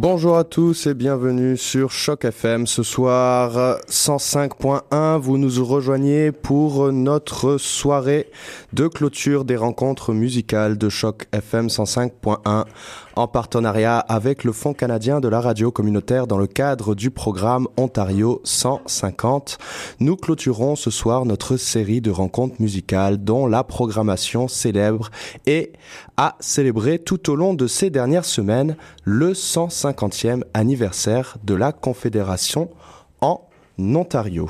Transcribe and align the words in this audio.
Bonjour 0.00 0.38
à 0.38 0.44
tous 0.44 0.86
et 0.86 0.94
bienvenue 0.94 1.56
sur 1.56 1.90
Choc 1.90 2.24
FM. 2.24 2.68
Ce 2.68 2.84
soir, 2.84 3.80
105.1, 3.88 5.18
vous 5.18 5.38
nous 5.38 5.64
rejoignez 5.64 6.30
pour 6.30 6.92
notre 6.92 7.58
soirée 7.58 8.30
de 8.72 8.86
clôture 8.86 9.44
des 9.44 9.56
rencontres 9.56 10.12
musicales 10.12 10.78
de 10.78 10.88
Choc 10.88 11.26
FM 11.32 11.66
105.1 11.66 12.64
en 13.18 13.26
partenariat 13.26 13.98
avec 13.98 14.44
le 14.44 14.52
Fonds 14.52 14.74
canadien 14.74 15.18
de 15.18 15.26
la 15.26 15.40
radio 15.40 15.72
communautaire 15.72 16.28
dans 16.28 16.38
le 16.38 16.46
cadre 16.46 16.94
du 16.94 17.10
programme 17.10 17.66
Ontario 17.76 18.40
150. 18.44 19.58
Nous 19.98 20.14
clôturons 20.14 20.76
ce 20.76 20.92
soir 20.92 21.24
notre 21.24 21.56
série 21.56 22.00
de 22.00 22.12
rencontres 22.12 22.60
musicales 22.60 23.18
dont 23.18 23.48
la 23.48 23.64
programmation 23.64 24.46
célèbre 24.46 25.10
et 25.46 25.72
a 26.16 26.36
célébré 26.38 27.00
tout 27.00 27.28
au 27.28 27.34
long 27.34 27.54
de 27.54 27.66
ces 27.66 27.90
dernières 27.90 28.24
semaines 28.24 28.76
le 29.02 29.32
150e 29.32 30.44
anniversaire 30.54 31.38
de 31.42 31.54
la 31.54 31.72
Confédération 31.72 32.70
en 33.20 33.47
Ontario. 33.78 34.48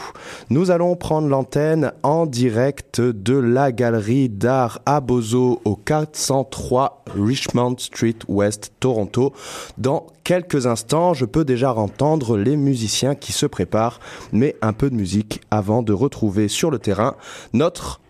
Nous 0.51 0.71
allons 0.71 0.97
prendre 0.97 1.29
l'antenne 1.29 1.93
en 2.03 2.27
direct 2.27 3.01
de 3.01 3.37
la 3.37 3.73
galerie 3.73 4.29
d'art 4.29 4.81
à 4.87 5.01
Bozo 5.01 5.61
au 5.65 5.77
403 5.77 7.05
Richmond 7.15 7.77
Street 7.79 8.19
West, 8.29 8.73
Toronto. 8.81 9.33
Dans 9.77 10.07
quelques 10.25 10.67
instants, 10.67 11.15
je 11.15 11.25
peux 11.25 11.45
déjà 11.45 11.75
entendre 11.75 12.37
les 12.37 12.57
musiciens 12.57 13.15
qui 13.15 13.33
se 13.33 13.47
préparent, 13.47 14.01
mais 14.33 14.57
un 14.63 14.73
peu 14.73 14.91
de 14.91 14.95
musique 14.95 15.41
avant 15.51 15.83
de 15.83 15.93
retrouver 15.93 16.49
sur 16.49 16.71
le 16.71 16.79
terrain 16.79 17.17
notre 17.53 18.01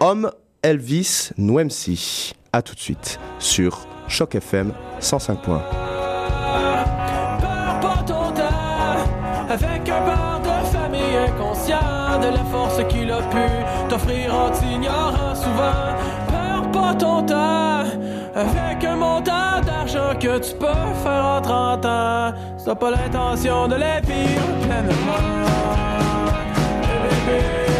homme 0.00 0.30
Elvis 0.62 1.30
Nwemsi. 1.38 2.34
A 2.52 2.62
tout 2.62 2.74
de 2.74 2.80
suite 2.80 3.18
sur 3.38 3.86
Choc 4.08 4.34
FM 4.34 4.72
105 5.00 5.42
points. 5.42 5.62
avec 9.48 9.85
pu 13.36 13.88
t'offrir 13.88 14.34
en 14.34 14.50
t'ignorant 14.50 15.34
souvent. 15.34 15.86
Perds 16.28 16.70
pas 16.72 16.94
ton 16.94 17.22
temps 17.22 17.84
avec 18.34 18.84
un 18.84 18.96
montant 18.96 19.60
d'argent 19.64 20.14
que 20.18 20.38
tu 20.38 20.54
peux 20.54 20.82
faire 21.02 21.24
en 21.24 21.40
30 21.40 21.86
ans. 21.86 22.32
T'as 22.64 22.74
pas 22.74 22.90
l'intention 22.90 23.68
de 23.68 23.76
les 23.76 24.00
vivre 24.06 24.48
pleinement. 24.62 25.22
Bébé. 26.82 27.75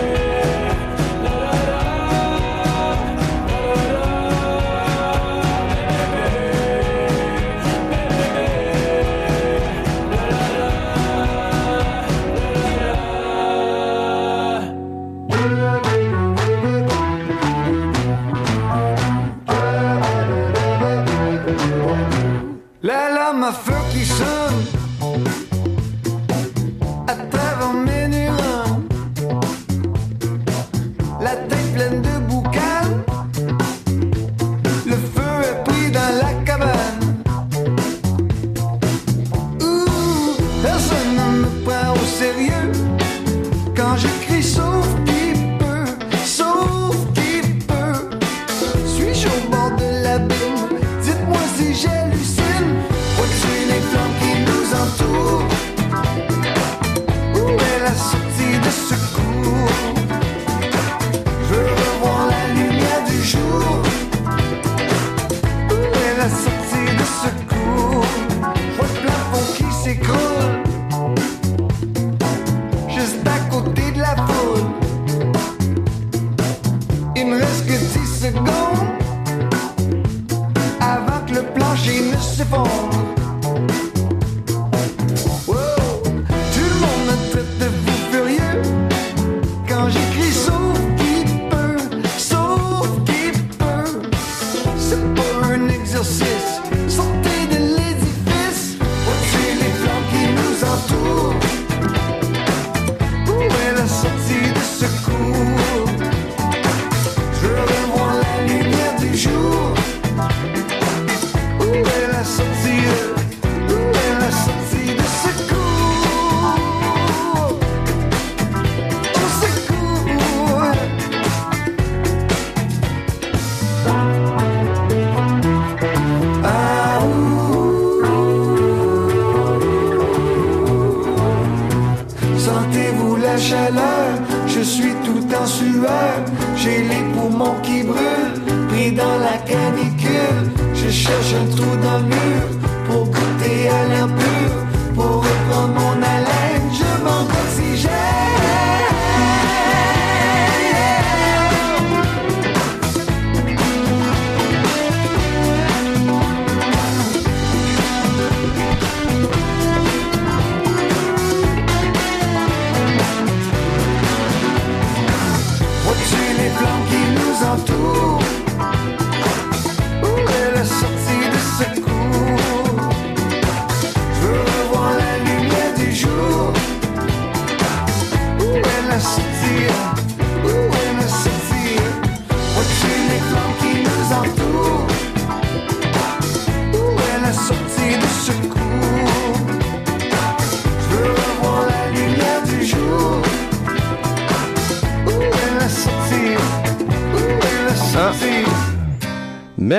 so 44.43 44.76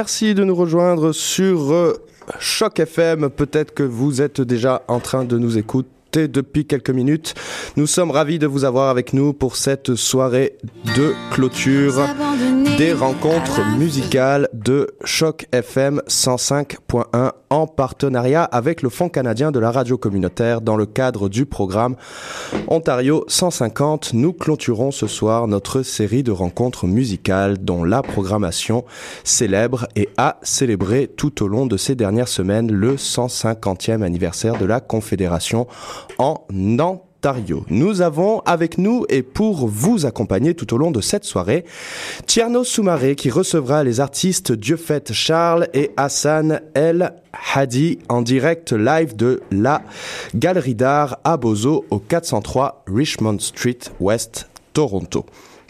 Merci 0.07 0.33
de 0.33 0.45
nous 0.45 0.55
rejoindre 0.55 1.11
sur 1.11 1.73
euh, 1.73 1.93
Choc 2.39 2.79
FM. 2.79 3.29
Peut-être 3.29 3.73
que 3.73 3.83
vous 3.83 4.21
êtes 4.21 4.39
déjà 4.39 4.81
en 4.87 5.01
train 5.01 5.25
de 5.25 5.37
nous 5.37 5.57
écouter 5.57 5.89
depuis 6.15 6.65
quelques 6.65 6.89
minutes. 6.89 7.33
Nous 7.75 7.87
sommes 7.87 8.11
ravis 8.11 8.39
de 8.39 8.47
vous 8.47 8.65
avoir 8.65 8.89
avec 8.89 9.13
nous 9.13 9.33
pour 9.33 9.55
cette 9.55 9.95
soirée 9.95 10.57
de 10.95 11.13
clôture 11.31 12.01
des 12.77 12.93
rencontres 12.93 13.61
musicales 13.77 14.49
de 14.53 14.87
Choc 15.03 15.47
FM 15.51 16.01
105.1 16.07 17.31
en 17.49 17.65
partenariat 17.65 18.43
avec 18.43 18.81
le 18.81 18.89
Fonds 18.89 19.09
canadien 19.09 19.51
de 19.51 19.59
la 19.59 19.71
radio 19.71 19.97
communautaire 19.97 20.61
dans 20.61 20.75
le 20.75 20.85
cadre 20.85 21.29
du 21.29 21.45
programme 21.45 21.95
Ontario 22.67 23.23
150. 23.27 24.13
Nous 24.13 24.33
clôturons 24.33 24.91
ce 24.91 25.07
soir 25.07 25.47
notre 25.47 25.81
série 25.81 26.23
de 26.23 26.31
rencontres 26.31 26.87
musicales 26.87 27.57
dont 27.57 27.83
la 27.83 28.01
programmation 28.01 28.85
célèbre 29.23 29.87
et 29.95 30.09
a 30.17 30.37
célébré 30.43 31.07
tout 31.07 31.43
au 31.43 31.47
long 31.47 31.65
de 31.65 31.77
ces 31.77 31.95
dernières 31.95 32.27
semaines 32.27 32.71
le 32.71 32.95
150e 32.95 34.01
anniversaire 34.01 34.57
de 34.57 34.65
la 34.65 34.79
Confédération 34.79 35.67
en 36.17 36.45
Ontario. 36.51 37.65
Nous 37.69 38.01
avons 38.01 38.41
avec 38.45 38.77
nous 38.77 39.05
et 39.09 39.23
pour 39.23 39.67
vous 39.67 40.05
accompagner 40.05 40.53
tout 40.53 40.73
au 40.73 40.77
long 40.77 40.91
de 40.91 41.01
cette 41.01 41.23
soirée, 41.23 41.65
Tierno 42.25 42.63
Soumaré 42.63 43.15
qui 43.15 43.29
recevra 43.29 43.83
les 43.83 43.99
artistes 43.99 44.51
Dieufet 44.51 45.03
Charles 45.11 45.67
et 45.73 45.91
Hassan 45.97 46.61
El 46.73 47.13
Hadi 47.55 47.99
en 48.09 48.21
direct 48.21 48.71
live 48.71 49.15
de 49.15 49.41
la 49.51 49.81
Galerie 50.35 50.75
d'Art 50.75 51.17
à 51.23 51.37
Bozo 51.37 51.85
au 51.89 51.99
403 51.99 52.83
Richmond 52.87 53.39
Street 53.39 53.79
West, 53.99 54.47
Toronto. 54.73 55.25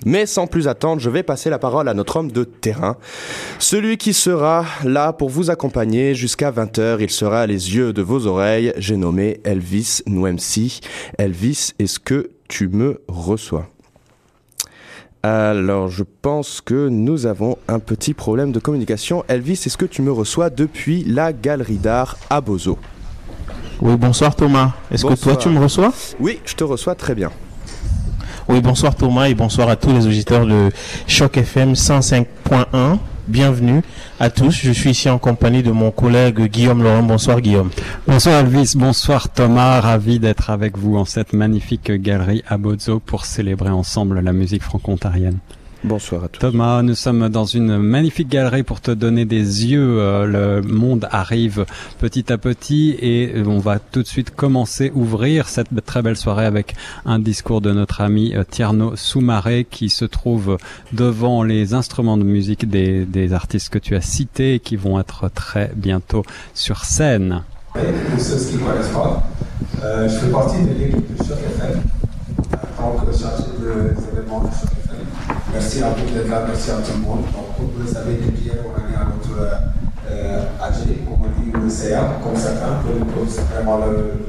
Mais 0.05 0.25
sans 0.25 0.47
plus 0.47 0.67
attendre, 0.67 1.01
je 1.01 1.09
vais 1.09 1.23
passer 1.23 1.49
la 1.49 1.59
parole 1.59 1.87
à 1.87 1.93
notre 1.93 2.17
homme 2.17 2.31
de 2.31 2.43
terrain, 2.43 2.97
celui 3.59 3.97
qui 3.97 4.13
sera 4.13 4.65
là 4.83 5.11
pour 5.11 5.29
vous 5.29 5.49
accompagner 5.49 6.15
jusqu'à 6.15 6.51
20h. 6.51 6.97
Il 7.01 7.09
sera 7.09 7.41
à 7.41 7.47
les 7.47 7.75
yeux 7.75 7.93
de 7.93 8.01
vos 8.01 8.27
oreilles. 8.27 8.73
J'ai 8.77 8.95
nommé 8.95 9.41
Elvis 9.43 10.01
Nouemsi. 10.05 10.81
Elvis, 11.17 11.73
est-ce 11.79 11.99
que 11.99 12.29
tu 12.47 12.67
me 12.67 13.01
reçois? 13.07 13.67
Alors, 15.23 15.89
je 15.89 16.03
pense 16.21 16.61
que 16.61 16.87
nous 16.87 17.25
avons 17.25 17.57
un 17.67 17.79
petit 17.79 18.13
problème 18.13 18.51
de 18.51 18.59
communication. 18.59 19.25
Elvis, 19.27 19.63
est-ce 19.65 19.77
que 19.77 19.85
tu 19.85 20.01
me 20.01 20.11
reçois 20.11 20.49
depuis 20.49 21.03
la 21.03 21.33
galerie 21.33 21.77
d'art 21.77 22.17
à 22.29 22.39
Bozo? 22.39 22.77
Oui, 23.81 23.95
bonsoir 23.97 24.35
Thomas. 24.35 24.73
Est-ce 24.91 25.05
que 25.05 25.15
toi 25.15 25.35
tu 25.35 25.49
me 25.49 25.59
reçois? 25.59 25.91
Oui, 26.19 26.39
je 26.45 26.55
te 26.55 26.63
reçois 26.63 26.95
très 26.95 27.15
bien. 27.15 27.31
Oui, 28.49 28.61
bonsoir 28.61 28.95
Thomas 28.95 29.27
et 29.27 29.35
bonsoir 29.35 29.67
à 29.67 29.75
tous 29.75 29.91
les 29.91 30.07
auditeurs 30.07 30.45
de 30.45 30.69
Choc 31.05 31.35
FM 31.35 31.73
105.1. 31.73 32.97
Bienvenue 33.27 33.81
à 34.21 34.29
tous. 34.29 34.51
Je 34.51 34.71
suis 34.71 34.91
ici 34.91 35.09
en 35.09 35.17
compagnie 35.17 35.63
de 35.63 35.71
mon 35.71 35.91
collègue 35.91 36.45
Guillaume 36.45 36.81
Laurent. 36.81 37.03
Bonsoir 37.03 37.41
Guillaume. 37.41 37.71
Bonsoir 38.07 38.39
Elvis. 38.39 38.75
Bonsoir 38.77 39.27
Thomas. 39.33 39.81
Ravi 39.81 40.19
d'être 40.19 40.49
avec 40.49 40.77
vous 40.77 40.95
en 40.95 41.03
cette 41.03 41.33
magnifique 41.33 41.91
galerie 41.91 42.41
à 42.47 42.57
Bozo 42.57 43.01
pour 43.01 43.25
célébrer 43.25 43.71
ensemble 43.71 44.21
la 44.21 44.31
musique 44.31 44.63
franco-ontarienne. 44.63 45.39
Bonsoir 45.83 46.23
à 46.23 46.27
tous. 46.27 46.39
Thomas, 46.39 46.81
nous 46.81 46.95
sommes 46.95 47.29
dans 47.29 47.45
une 47.45 47.77
magnifique 47.77 48.29
galerie 48.29 48.63
pour 48.63 48.81
te 48.81 48.89
donner 48.89 49.25
des 49.25 49.67
yeux. 49.67 49.99
Euh, 49.99 50.25
le 50.25 50.61
monde 50.61 51.07
arrive 51.11 51.65
petit 51.99 52.33
à 52.33 52.37
petit 52.37 52.97
et 52.99 53.33
on 53.45 53.59
va 53.59 53.77
tout 53.77 54.01
de 54.01 54.07
suite 54.07 54.35
commencer 54.35 54.91
ouvrir 54.95 55.47
cette 55.47 55.69
très 55.85 56.01
belle 56.01 56.17
soirée 56.17 56.45
avec 56.45 56.75
un 57.05 57.19
discours 57.19 57.61
de 57.61 57.71
notre 57.71 58.01
ami 58.01 58.33
euh, 58.35 58.43
Tierno 58.49 58.95
Soumaré 58.95 59.67
qui 59.69 59.89
se 59.89 60.05
trouve 60.05 60.57
devant 60.93 61.43
les 61.43 61.75
instruments 61.75 62.17
de 62.17 62.23
musique 62.23 62.67
des, 62.67 63.05
des 63.05 63.33
artistes 63.33 63.69
que 63.69 63.79
tu 63.79 63.95
as 63.95 64.01
cités 64.01 64.55
et 64.55 64.59
qui 64.59 64.77
vont 64.77 64.99
être 64.99 65.29
très 65.29 65.71
bientôt 65.75 66.23
sur 66.55 66.85
scène. 66.85 67.43
Pour 67.73 68.19
ceux 68.19 68.37
qui 68.37 68.55
ne 68.55 68.67
connaissent 68.67 68.87
pas, 68.87 69.23
euh, 69.83 70.09
je 70.09 70.15
fais 70.15 70.31
partie 70.31 70.63
de 70.63 70.69
l'équipe 70.69 71.17
de 71.17 71.23
Choc 71.23 71.37
FM, 71.37 71.81
en 72.79 72.91
tant 72.91 73.05
que 73.05 73.15
chargé 73.15 73.43
des 73.59 74.17
événements 74.17 74.41
de 74.41 74.47
Choc 74.47 74.71
FM. 74.71 74.76
Merci 75.57 75.81
à 75.81 75.89
vous 75.89 76.13
d'être 76.13 76.29
là, 76.29 76.45
merci 76.45 76.69
à 76.69 76.75
tout 76.85 76.93
le 76.93 77.01
monde. 77.01 77.25
Donc, 77.33 77.57
comme 77.57 77.73
vous 77.73 77.81
le 77.81 77.87
savez, 77.89 78.13
depuis 78.21 78.45
hier, 78.45 78.61
on 78.61 78.77
a 78.77 78.85
mis 78.85 78.93
à 78.93 79.09
notre 79.09 79.41
euh, 80.05 80.61
AG, 80.61 80.85
comme 81.01 81.25
on 81.25 81.33
dit, 81.33 81.49
le 81.49 81.67
CA, 81.67 82.21
comme 82.21 82.37
certains 82.37 82.77
peuvent, 82.85 83.01
vraiment 83.49 83.79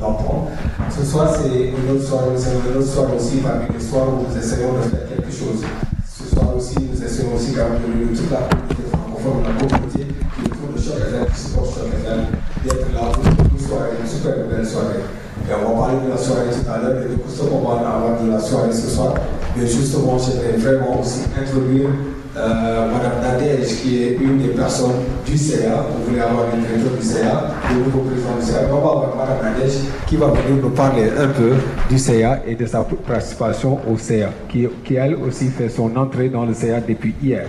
l'entendre. 0.01 0.49
Ce 0.89 1.05
soir, 1.05 1.29
c'est 1.37 1.69
une 1.69 1.91
autre 1.93 2.09
soirée, 2.09 2.33
c'est 2.35 2.57
une 2.57 2.81
autre 2.81 2.89
soirée 2.89 3.13
aussi 3.15 3.45
parmi 3.45 3.69
les 3.77 3.85
soirs 3.85 4.09
où 4.09 4.25
nous 4.25 4.39
essayons 4.41 4.73
de 4.73 4.89
faire 4.89 5.05
quelque 5.05 5.29
chose. 5.29 5.61
Ce 6.09 6.35
soir 6.35 6.57
aussi, 6.57 6.77
nous 6.81 6.97
essayons 6.97 7.35
aussi 7.37 7.53
quand 7.53 7.77
même 7.77 7.85
de 7.85 8.17
toute 8.17 8.31
la 8.33 8.49
communauté 8.49 8.89
francophone, 8.89 9.45
la 9.45 9.53
communauté 9.53 10.09
qui 10.09 10.41
est 10.41 10.49
autour 10.49 10.73
de 10.73 10.81
Choc 10.81 10.97
FM, 10.97 11.27
qui 11.29 11.41
supporte 11.45 11.75
Choc 11.77 11.93
FM, 11.93 12.25
d'être 12.65 12.89
là 12.97 13.13
pour 13.13 13.21
une 13.29 13.61
soirée, 13.61 14.01
une 14.01 14.09
super 14.09 14.33
belle 14.49 14.65
soirée. 14.65 15.05
On 15.51 15.75
va 15.75 15.87
parler 15.87 16.05
de 16.05 16.11
la 16.11 16.17
soirée 16.17 16.51
tout 16.53 16.71
à 16.71 16.79
l'heure, 16.79 17.03
et 17.03 17.09
de 17.09 17.17
ce 17.27 17.43
qu'on 17.43 17.61
va 17.61 17.79
avoir 17.79 18.23
de 18.23 18.31
la 18.31 18.39
soirée 18.39 18.73
ce 18.73 18.89
soir. 18.89 19.15
Mais 19.57 19.67
justement, 19.67 20.19
j'aimerais 20.19 20.59
vraiment 20.59 21.01
aussi 21.01 21.21
introduire 21.41 21.89
euh, 22.37 22.93
Madame 22.93 23.23
Nadège, 23.23 23.81
qui 23.81 24.03
est 24.03 24.17
une 24.21 24.39
des 24.39 24.49
personnes 24.49 24.93
du 25.27 25.39
CA. 25.39 25.87
Vous 25.97 26.11
voulez 26.11 26.21
avoir 26.21 26.45
une 26.55 26.61
directeur 26.61 26.93
du 26.93 27.03
CA, 27.03 27.51
le 27.71 27.85
nouveau 27.85 28.01
président 28.01 28.37
du 28.39 28.45
CA. 28.45 28.69
On 28.71 28.75
va 28.75 28.79
avoir 28.79 29.17
Madame 29.17 29.55
Nadège 29.55 29.79
qui 30.07 30.17
va 30.17 30.27
venir 30.27 30.63
nous 30.63 30.71
parler 30.71 31.05
un 31.19 31.29
peu 31.29 31.53
du 31.89 31.99
CA 31.99 32.41
et 32.47 32.55
de 32.55 32.67
sa 32.67 32.85
participation 33.07 33.79
au 33.91 33.97
CA, 33.97 34.31
qui, 34.51 34.69
qui 34.85 34.95
elle 34.97 35.15
aussi 35.15 35.47
fait 35.47 35.71
son 35.71 35.97
entrée 35.97 36.29
dans 36.29 36.45
le 36.45 36.53
CA 36.53 36.81
depuis 36.81 37.15
hier. 37.23 37.47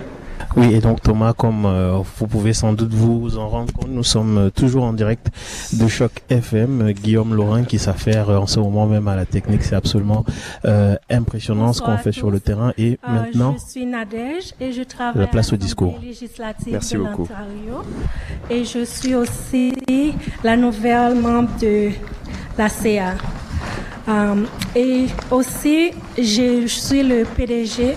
Oui, 0.56 0.74
et 0.74 0.80
donc 0.80 1.00
Thomas, 1.02 1.32
comme 1.32 1.64
euh, 1.64 1.98
vous 2.18 2.26
pouvez 2.26 2.52
sans 2.52 2.72
doute 2.72 2.92
vous 2.92 3.38
en 3.38 3.48
rendre 3.48 3.72
compte, 3.72 3.88
nous 3.88 4.02
sommes 4.04 4.38
euh, 4.38 4.50
toujours 4.50 4.84
en 4.84 4.92
direct 4.92 5.28
de 5.72 5.86
Choc 5.86 6.10
FM. 6.28 6.92
Guillaume 6.92 7.34
Laurent 7.34 7.64
qui 7.64 7.78
s'affaire 7.78 8.30
euh, 8.30 8.38
en 8.38 8.46
ce 8.46 8.58
moment 8.60 8.86
même 8.86 9.06
à 9.08 9.16
la 9.16 9.26
technique, 9.26 9.62
c'est 9.62 9.76
absolument 9.76 10.24
euh, 10.64 10.96
impressionnant 11.08 11.66
Bonsoir 11.66 11.74
ce 11.74 11.96
qu'on 11.96 12.02
fait 12.02 12.12
sur 12.12 12.30
le 12.30 12.40
terrain. 12.40 12.72
Et 12.78 12.98
Euh, 13.08 13.12
maintenant, 13.12 13.54
je 13.58 13.70
suis 13.70 13.86
Nadège 13.86 14.52
et 14.60 14.72
je 14.72 14.82
travaille 14.82 15.20
La 15.20 15.26
place 15.26 15.52
au 15.52 15.56
discours. 15.56 15.98
législative 16.02 16.72
Merci 16.72 16.94
de 16.94 17.00
beaucoup. 17.00 17.28
Et 18.48 18.64
je 18.64 18.84
suis 18.84 19.14
aussi 19.14 19.74
la 20.42 20.56
nouvelle 20.56 21.14
membre 21.14 21.50
de 21.60 21.90
la 22.58 22.68
CA. 22.68 23.14
Um, 24.08 24.46
et 24.74 25.06
aussi, 25.30 25.92
je 26.18 26.66
suis 26.66 27.02
le 27.02 27.24
PDG 27.24 27.96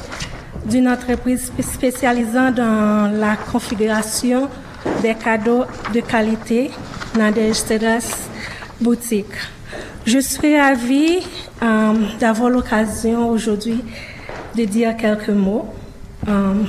d'une 0.66 0.88
entreprise 0.88 1.46
spé- 1.52 1.64
spécialisant 1.64 2.52
dans 2.52 3.12
la 3.20 3.36
configuration 3.36 4.50
des 5.02 5.16
cadeaux 5.16 5.64
de 5.94 6.00
qualité, 6.02 6.72
Nadège 7.18 7.56
Cedras 7.56 8.28
Boutique. 8.82 9.36
Je 10.06 10.20
suis 10.20 10.60
ravie 10.60 11.20
um, 11.62 12.06
d'avoir 12.20 12.50
l'occasion 12.50 13.30
aujourd'hui 13.30 13.82
de 14.56 14.66
dire 14.66 14.96
quelques 14.98 15.30
mots. 15.30 15.74
Um, 16.28 16.66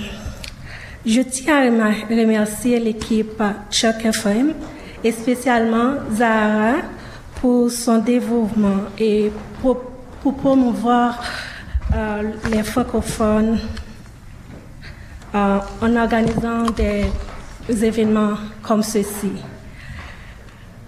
je 1.05 1.21
tiens 1.21 1.79
à 1.81 1.91
remercier 2.09 2.79
l'équipe 2.81 3.43
Choc 3.71 4.05
FM 4.05 4.53
et 5.03 5.13
spécialement 5.13 5.95
Zahara 6.15 6.77
pour 7.41 7.71
son 7.71 7.99
dévouement 7.99 8.85
et 8.99 9.31
pour, 9.61 9.81
pour 10.23 10.35
promouvoir 10.37 11.23
euh, 11.95 12.23
les 12.51 12.63
francophones 12.63 13.59
euh, 15.35 15.59
en 15.83 15.97
organisant 15.97 16.67
des 16.77 17.85
événements 17.85 18.37
comme 18.63 18.83
ceci. 18.83 19.33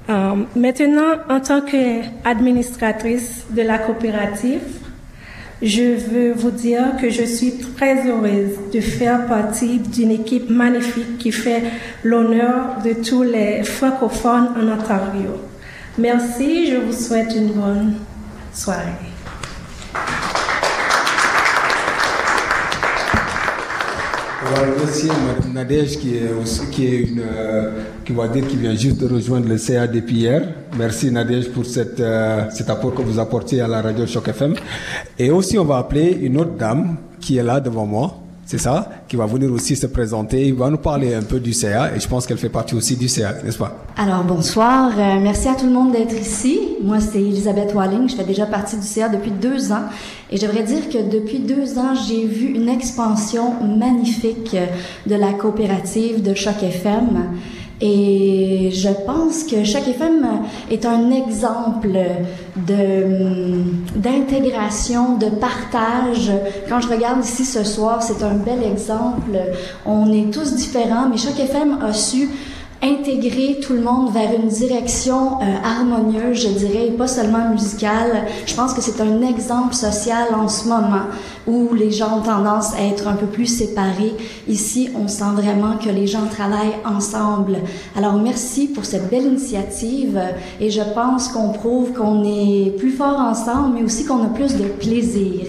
Euh, 0.09 0.35
maintenant, 0.55 1.15
en 1.29 1.41
tant 1.41 1.63
qu'administratrice 1.63 3.45
de 3.51 3.63
la 3.63 3.79
coopérative, 3.79 4.61
je 5.63 5.97
veux 6.11 6.33
vous 6.33 6.51
dire 6.51 6.97
que 7.01 7.11
je 7.11 7.25
suis 7.25 7.55
très 7.77 8.07
heureuse 8.07 8.57
de 8.73 8.81
faire 8.81 9.27
partie 9.27 9.79
d'une 9.79 10.11
équipe 10.11 10.51
magnifique 10.51 11.19
qui 11.19 11.33
fait 11.33 11.63
l'honneur 12.05 12.83
de 12.85 12.93
tous 13.03 13.23
les 13.23 13.65
francophones 13.65 14.51
en 14.57 14.69
Ontario. 14.69 15.41
Merci, 15.99 16.71
je 16.71 16.77
vous 16.77 16.93
souhaite 16.93 17.35
une 17.35 17.53
bonne 17.53 17.95
soirée. 18.53 19.16
Remercier 24.59 25.11
Mme 25.11 25.53
Nadège 25.53 25.99
qui 25.99 26.17
est 26.17 26.33
aussi, 26.43 26.67
qui 26.71 26.87
est 26.87 27.01
une, 27.03 27.21
euh, 27.21 27.71
qui 28.05 28.13
va 28.13 28.27
dire 28.29 28.47
qui 28.47 28.57
vient 28.57 28.75
juste 28.75 28.99
de 28.99 29.07
rejoindre 29.07 29.49
le 29.49 29.59
CA 29.59 29.87
depuis 29.87 30.17
hier. 30.17 30.43
Merci 30.79 31.11
Nadège 31.11 31.51
pour 31.51 31.67
cette, 31.67 32.01
euh, 32.01 32.49
cet 32.51 32.71
apport 32.71 32.95
que 32.95 33.03
vous 33.03 33.19
apportez 33.19 33.61
à 33.61 33.69
la 33.69 33.83
radio 33.83 34.07
Choc 34.07 34.29
FM. 34.29 34.55
Et 35.19 35.31
aussi, 35.31 35.59
on 35.59 35.65
va 35.65 35.77
appeler 35.79 36.19
une 36.23 36.39
autre 36.39 36.57
dame 36.57 36.97
qui 37.21 37.37
est 37.37 37.43
là 37.43 37.61
devant 37.61 37.85
moi. 37.85 38.26
C'est 38.49 38.59
ça, 38.59 38.89
qui 39.09 39.17
va 39.17 39.27
venir 39.27 39.51
aussi 39.51 39.75
se 39.75 39.89
présenter, 39.89 40.47
il 40.47 40.55
va 40.55 40.71
nous 40.71 40.79
parler 40.79 41.13
un 41.15 41.23
peu 41.25 41.41
du 41.41 41.53
CA 41.53 41.91
et 41.97 41.99
je 41.99 42.07
pense 42.07 42.29
qu'elle 42.29 42.39
fait 42.39 42.49
partie 42.49 42.77
aussi 42.77 42.95
du 42.97 43.09
CA, 43.09 43.35
n'est-ce 43.43 43.59
pas? 43.59 43.77
Alors 43.97 44.23
bonsoir, 44.23 44.93
Euh, 44.97 45.19
merci 45.21 45.49
à 45.49 45.57
tout 45.57 45.67
le 45.67 45.73
monde 45.73 45.91
d'être 45.91 46.15
ici. 46.15 46.61
Moi 46.81 47.01
c'est 47.01 47.21
Elisabeth 47.21 47.75
Walling, 47.75 48.09
je 48.09 48.15
fais 48.15 48.23
déjà 48.23 48.47
partie 48.47 48.77
du 48.77 48.87
CA 48.87 49.09
depuis 49.09 49.33
deux 49.33 49.73
ans. 49.73 49.83
Et 50.31 50.37
je 50.37 50.47
devrais 50.47 50.63
dire 50.63 50.89
que 50.89 51.11
depuis 51.11 51.41
deux 51.41 51.77
ans 51.77 51.95
j'ai 52.07 52.25
vu 52.25 52.47
une 52.55 52.69
expansion 52.69 53.55
magnifique 53.65 54.57
de 55.07 55.15
la 55.17 55.33
coopérative 55.33 56.23
de 56.23 56.33
Choc 56.33 56.63
FM 56.63 57.33
Et 57.81 58.71
je 58.73 58.89
pense 59.05 59.45
que 59.45 59.63
chaque 59.65 59.87
FM 59.87 60.27
est 60.71 60.87
un 60.87 61.11
exemple 61.11 61.99
de 62.57 63.63
d'intégration, 63.95 65.19
de 65.19 65.27
partage. 65.27 66.31
Quand 66.69 66.81
je 66.81 66.89
regarde 66.89 67.23
ici 67.23 67.45
ce 67.45 67.65
soir, 67.65 68.03
c'est 68.03 68.23
un 68.23 68.35
bel 68.35 68.63
exemple. 68.63 69.39
On 69.85 70.11
est 70.11 70.33
tous 70.33 70.55
différents, 70.55 71.09
mais 71.11 71.19
chaque 71.19 71.39
FM 71.39 71.79
a 71.83 71.93
su 71.93 72.31
intégrer 72.83 73.59
tout 73.61 73.73
le 73.73 73.81
monde 73.81 74.13
vers 74.13 74.33
une 74.35 74.49
direction 74.49 75.41
euh, 75.41 75.45
harmonieuse, 75.65 76.43
je 76.43 76.49
dirais, 76.49 76.89
et 76.89 76.91
pas 76.91 77.07
seulement 77.07 77.49
musicale. 77.51 78.25
Je 78.47 78.55
pense 78.55 78.75
que 78.75 78.81
c'est 78.81 79.01
un 79.01 79.23
exemple 79.23 79.75
social 79.75 80.29
en 80.35 80.49
ce 80.49 80.69
moment 80.69 81.07
où 81.47 81.73
les 81.75 81.91
gens 81.91 82.19
ont 82.19 82.23
tendance 82.23 82.75
à 82.75 82.83
être 82.83 83.09
un 83.09 83.15
peu 83.15 83.27
plus 83.27 83.47
séparés. 83.47 84.15
Ici, 84.49 84.91
on 84.95 85.09
sent 85.09 85.33
vraiment 85.35 85.77
que 85.77 85.89
les 85.89 86.07
gens 86.07 86.27
travaillent 86.27 86.77
ensemble. 86.85 87.59
Alors, 87.97 88.15
merci 88.15 88.67
pour 88.69 88.85
cette 88.85 89.09
belle 89.11 89.27
initiative 89.27 90.21
et 90.61 90.71
je 90.71 90.83
pense 90.95 91.29
qu'on 91.29 91.51
prouve 91.51 91.93
qu'on 91.93 92.25
est 92.25 92.77
plus 92.77 92.93
fort 92.93 93.19
ensemble, 93.19 93.77
mais 93.77 93.83
aussi 93.83 94.05
qu'on 94.05 94.23
a 94.25 94.29
plus 94.29 94.57
de 94.57 94.65
plaisir. 94.65 95.47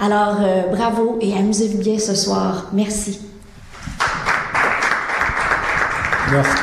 Alors, 0.00 0.38
euh, 0.40 0.62
bravo 0.74 1.18
et 1.20 1.34
amusez-vous 1.34 1.78
bien 1.78 1.98
ce 1.98 2.14
soir. 2.14 2.68
Merci. 2.72 3.29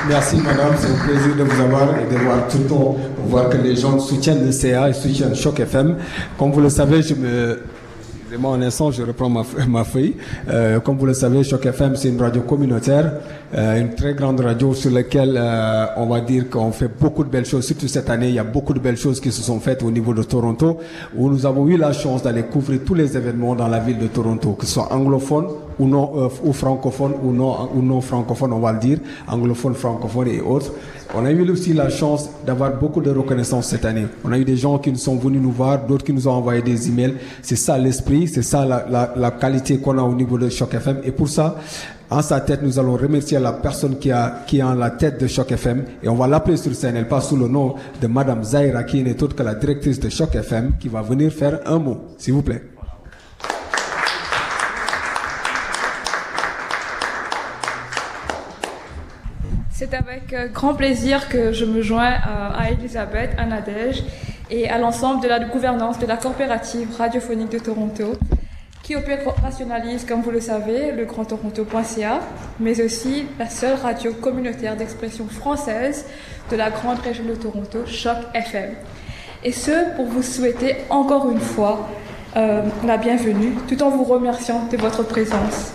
Merci, 0.08 0.38
madame, 0.38 0.76
c'est 0.78 0.88
un 0.88 1.06
plaisir 1.06 1.36
de 1.36 1.44
vous 1.44 1.62
avoir 1.62 1.90
et 2.00 2.14
de 2.14 2.18
voir 2.20 2.48
tout 2.48 2.60
le 2.60 2.64
temps, 2.66 2.96
voir 3.28 3.50
que 3.50 3.58
les 3.58 3.76
gens 3.76 4.00
soutiennent 4.00 4.46
le 4.46 4.52
CA 4.54 4.90
et 4.90 4.94
soutiennent 4.94 5.36
Choc 5.36 5.60
FM. 5.60 5.96
Comme 6.40 6.52
vous 6.54 6.62
le 6.62 6.70
savez, 6.70 7.02
je 7.02 7.14
me 7.14 7.60
Vraiment, 8.28 8.56
un 8.56 8.62
instant, 8.62 8.92
je 8.92 9.04
reprends 9.04 9.30
ma, 9.30 9.44
ma 9.70 9.86
feuille. 9.86 10.16
Euh, 10.50 10.82
comme 10.82 10.98
vous 10.98 11.06
le 11.06 11.14
savez, 11.14 11.46
Choc 11.46 11.66
FM, 11.66 11.96
c'est 11.96 12.10
une 12.10 12.22
radio 12.22 12.42
communautaire, 12.42 13.14
euh, 13.56 13.80
une 13.80 13.96
très 13.96 14.16
grande 14.16 14.42
radio 14.42 14.74
sur 14.74 14.92
laquelle 14.92 15.38
euh, 15.38 15.86
on 15.96 16.08
va 16.08 16.20
dire 16.20 16.50
qu'on 16.50 16.74
fait 16.74 16.90
beaucoup 16.90 17.24
de 17.24 17.30
belles 17.30 17.46
choses. 17.46 17.66
Surtout 17.66 17.88
cette 17.88 18.10
année, 18.10 18.28
il 18.28 18.36
y 18.36 18.40
a 18.40 18.44
beaucoup 18.44 18.74
de 18.74 18.80
belles 18.80 18.98
choses 18.98 19.22
qui 19.22 19.32
se 19.32 19.42
sont 19.42 19.62
faites 19.62 19.82
au 19.82 19.92
niveau 19.92 20.14
de 20.14 20.24
Toronto, 20.24 20.78
où 21.16 21.30
nous 21.30 21.46
avons 21.46 21.68
eu 21.68 21.78
la 21.78 21.94
chance 21.94 22.22
d'aller 22.22 22.44
couvrir 22.44 22.82
tous 22.86 22.96
les 22.96 23.16
événements 23.16 23.56
dans 23.56 23.70
la 23.70 23.80
ville 23.80 23.98
de 23.98 24.08
Toronto, 24.08 24.54
que 24.60 24.66
ce 24.66 24.74
soit 24.74 24.92
anglophone 24.92 25.48
ou 25.80 25.88
non 25.88 26.12
euh, 26.18 26.30
ou 26.44 26.52
francophone 26.52 27.14
ou 27.24 27.32
non 27.32 27.70
ou 27.74 27.82
non 27.82 28.02
francophone, 28.02 28.52
on 28.52 28.60
va 28.60 28.74
le 28.74 28.80
dire, 28.80 29.00
anglophone, 29.28 29.74
francophone 29.74 30.28
et 30.28 30.42
autres. 30.42 30.74
On 31.16 31.26
a 31.26 31.32
eu 31.32 31.50
aussi 31.50 31.74
la 31.74 31.90
chance 31.90 32.30
d'avoir 32.46 32.78
beaucoup 32.78 33.02
de 33.02 33.10
reconnaissance 33.10 33.68
cette 33.68 33.86
année. 33.86 34.06
On 34.26 34.32
a 34.32 34.38
eu 34.38 34.44
des 34.44 34.58
gens 34.58 34.78
qui 34.78 34.92
nous 34.92 34.98
sont 34.98 35.16
venus 35.16 35.42
nous 35.42 35.52
voir, 35.52 35.86
d'autres 35.86 36.04
qui 36.04 36.12
nous 36.14 36.28
ont 36.28 36.32
envoyé 36.34 36.62
des 36.62 36.90
emails. 36.90 37.16
C'est 37.42 37.56
ça 37.56 37.78
l'esprit, 37.78 38.28
c'est 38.28 38.42
ça 38.42 38.66
la, 38.66 38.86
la, 38.90 39.14
la 39.16 39.32
qualité 39.32 39.78
qu'on 39.78 39.98
a 39.98 40.02
au 40.04 40.14
niveau 40.14 40.38
de 40.38 40.50
Choc 40.50 40.74
FM. 40.74 41.00
Et 41.06 41.12
pour 41.12 41.30
ça, 41.30 41.56
en 42.10 42.22
sa 42.22 42.42
tête, 42.42 42.62
nous 42.62 42.78
allons 42.78 42.98
remercier 42.98 43.40
la 43.40 43.54
personne 43.54 43.98
qui, 43.98 44.12
a, 44.12 44.44
qui 44.46 44.60
est 44.60 44.64
en 44.64 44.74
la 44.76 44.92
tête 44.92 45.20
de 45.22 45.28
Choc 45.28 45.52
FM 45.52 45.84
et 46.04 46.10
on 46.10 46.16
va 46.16 46.28
l'appeler 46.28 46.58
sur 46.58 46.76
scène. 46.76 46.96
Elle 46.98 47.08
passe 47.08 47.30
sous 47.30 47.38
le 47.38 47.48
nom 47.48 47.76
de 48.02 48.08
Madame 48.08 48.44
Zaira, 48.44 48.84
qui 48.84 49.02
n'est 49.02 49.22
autre 49.24 49.36
que 49.36 49.44
la 49.44 49.56
directrice 49.56 50.00
de 50.00 50.10
Choc 50.10 50.36
FM, 50.36 50.74
qui 50.80 50.90
va 50.90 51.02
venir 51.02 51.32
faire 51.32 51.60
un 51.66 51.80
mot, 51.80 51.98
s'il 52.18 52.34
vous 52.34 52.42
plaît. 52.42 52.64
Avec 60.28 60.34
euh, 60.34 60.48
grand 60.48 60.74
plaisir 60.74 61.30
que 61.30 61.52
je 61.52 61.66
me 61.66 61.82
joins 61.82 62.12
euh, 62.12 62.50
à 62.58 62.72
Elisabeth, 62.72 63.32
à 63.38 63.46
Nadège 63.46 64.04
et 64.50 64.70
à 64.70 64.78
l'ensemble 64.78 65.22
de 65.22 65.28
la 65.28 65.40
gouvernance 65.40 66.00
de 66.00 66.06
la 66.06 66.18
coopérative 66.18 66.96
radiophonique 66.98 67.50
de 67.50 67.60
Toronto 67.60 68.14
qui 68.84 68.96
opérationnalise, 68.96 70.06
comme 70.06 70.22
vous 70.22 70.32
le 70.32 70.40
savez, 70.40 70.94
le 70.94 71.04
grandtoronto.ca, 71.04 72.22
mais 72.62 72.82
aussi 72.82 73.26
la 73.38 73.50
seule 73.50 73.76
radio 73.76 74.14
communautaire 74.14 74.78
d'expression 74.78 75.28
française 75.28 76.06
de 76.50 76.56
la 76.56 76.70
grande 76.70 77.00
région 77.00 77.26
de 77.26 77.36
Toronto, 77.36 77.80
Choc 77.86 78.18
FM. 78.34 78.76
Et 79.44 79.52
ce, 79.52 79.94
pour 79.98 80.06
vous 80.06 80.24
souhaiter 80.24 80.78
encore 80.90 81.30
une 81.30 81.42
fois 81.42 81.90
euh, 82.38 82.62
la 82.86 82.96
bienvenue, 82.96 83.56
tout 83.68 83.84
en 83.84 83.90
vous 83.90 84.06
remerciant 84.06 84.68
de 84.72 84.78
votre 84.78 85.04
présence. 85.04 85.74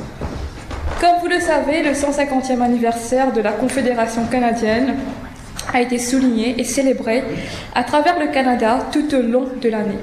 Comme 1.02 1.18
vous 1.20 1.26
le 1.26 1.40
savez, 1.40 1.82
le 1.82 1.94
150e 1.94 2.60
anniversaire 2.60 3.32
de 3.32 3.40
la 3.40 3.50
Confédération 3.50 4.24
canadienne 4.26 4.94
a 5.74 5.80
été 5.80 5.98
souligné 5.98 6.54
et 6.60 6.62
célébré 6.62 7.24
à 7.74 7.82
travers 7.82 8.20
le 8.20 8.28
Canada 8.28 8.78
tout 8.92 9.12
au 9.12 9.20
long 9.20 9.46
de 9.60 9.68
l'année. 9.68 9.98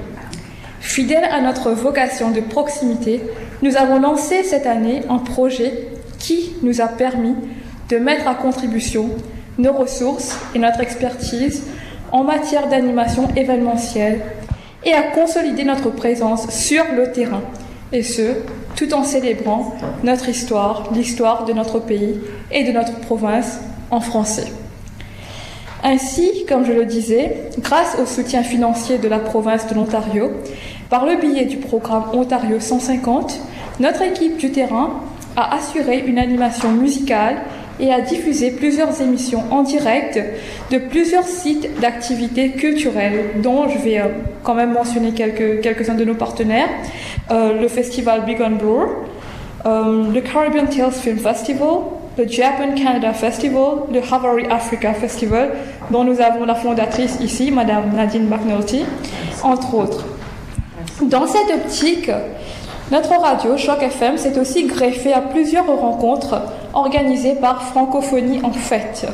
Fidèle 0.80 1.24
à 1.24 1.40
notre 1.40 1.70
vocation 1.70 2.30
de 2.32 2.40
proximité, 2.40 3.22
nous 3.62 3.78
avons 3.78 3.98
lancé 3.98 4.44
cette 4.44 4.66
année 4.66 5.00
un 5.08 5.16
projet 5.16 5.88
qui 6.18 6.52
nous 6.62 6.82
a 6.82 6.88
permis 6.88 7.34
de 7.88 7.96
mettre 7.96 8.28
à 8.28 8.34
contribution 8.34 9.08
nos 9.56 9.72
ressources 9.72 10.38
et 10.54 10.58
notre 10.58 10.80
expertise 10.80 11.62
en 12.12 12.24
matière 12.24 12.68
d'animation 12.68 13.26
événementielle 13.36 14.20
et 14.84 14.92
à 14.92 15.04
consolider 15.14 15.64
notre 15.64 15.88
présence 15.88 16.50
sur 16.50 16.84
le 16.94 17.10
terrain, 17.10 17.40
et 17.92 18.02
ce, 18.02 18.34
tout 18.76 18.92
en 18.94 19.04
célébrant 19.04 19.74
notre 20.04 20.28
histoire, 20.28 20.90
l'histoire 20.94 21.44
de 21.44 21.52
notre 21.52 21.80
pays 21.80 22.20
et 22.50 22.64
de 22.64 22.72
notre 22.72 23.00
province 23.00 23.60
en 23.90 24.00
français. 24.00 24.46
Ainsi, 25.82 26.44
comme 26.46 26.64
je 26.64 26.72
le 26.72 26.84
disais, 26.84 27.36
grâce 27.58 27.96
au 28.00 28.06
soutien 28.06 28.42
financier 28.42 28.98
de 28.98 29.08
la 29.08 29.18
province 29.18 29.66
de 29.68 29.74
l'Ontario, 29.74 30.30
par 30.90 31.06
le 31.06 31.16
biais 31.16 31.46
du 31.46 31.56
programme 31.56 32.04
Ontario 32.12 32.60
150, 32.60 33.40
notre 33.80 34.02
équipe 34.02 34.36
du 34.36 34.50
terrain 34.50 35.00
a 35.36 35.56
assuré 35.56 36.04
une 36.06 36.18
animation 36.18 36.70
musicale 36.72 37.36
et 37.80 37.92
a 37.92 38.00
diffusé 38.02 38.50
plusieurs 38.50 39.00
émissions 39.00 39.42
en 39.50 39.62
direct 39.62 40.20
de 40.70 40.78
plusieurs 40.78 41.24
sites 41.24 41.80
d'activités 41.80 42.50
culturelles, 42.50 43.30
dont 43.42 43.68
je 43.68 43.78
vais 43.78 44.00
euh, 44.00 44.08
quand 44.42 44.54
même 44.54 44.72
mentionner 44.72 45.12
quelques, 45.12 45.62
quelques-uns 45.62 45.94
de 45.94 46.04
nos 46.04 46.14
partenaires, 46.14 46.68
le 47.30 47.68
festival 47.68 48.24
Big 48.24 48.40
on 48.40 48.50
Blur, 48.50 48.88
euh, 49.66 50.10
le 50.12 50.20
Caribbean 50.22 50.66
Tales 50.66 50.90
Film 50.92 51.18
Festival, 51.18 51.68
le 52.16 52.26
Japan 52.26 52.74
Canada 52.74 53.12
Festival, 53.12 53.84
le 53.92 54.00
Hawaii 54.00 54.46
Africa 54.50 54.94
Festival, 54.94 55.50
dont 55.90 56.02
nous 56.04 56.20
avons 56.20 56.44
la 56.46 56.54
fondatrice 56.54 57.18
ici, 57.20 57.50
Madame 57.50 57.94
Nadine 57.94 58.26
McNulty, 58.26 58.84
entre 59.42 59.74
autres. 59.74 60.04
Dans 61.02 61.26
cette 61.26 61.50
optique, 61.54 62.10
notre 62.90 63.20
radio, 63.20 63.56
Choc 63.56 63.82
FM, 63.82 64.16
s'est 64.16 64.38
aussi 64.38 64.64
greffé 64.64 65.12
à 65.12 65.20
plusieurs 65.20 65.66
rencontres 65.66 66.40
organisées 66.72 67.34
par 67.34 67.62
Francophonie 67.62 68.40
en 68.42 68.52
Fête, 68.52 69.06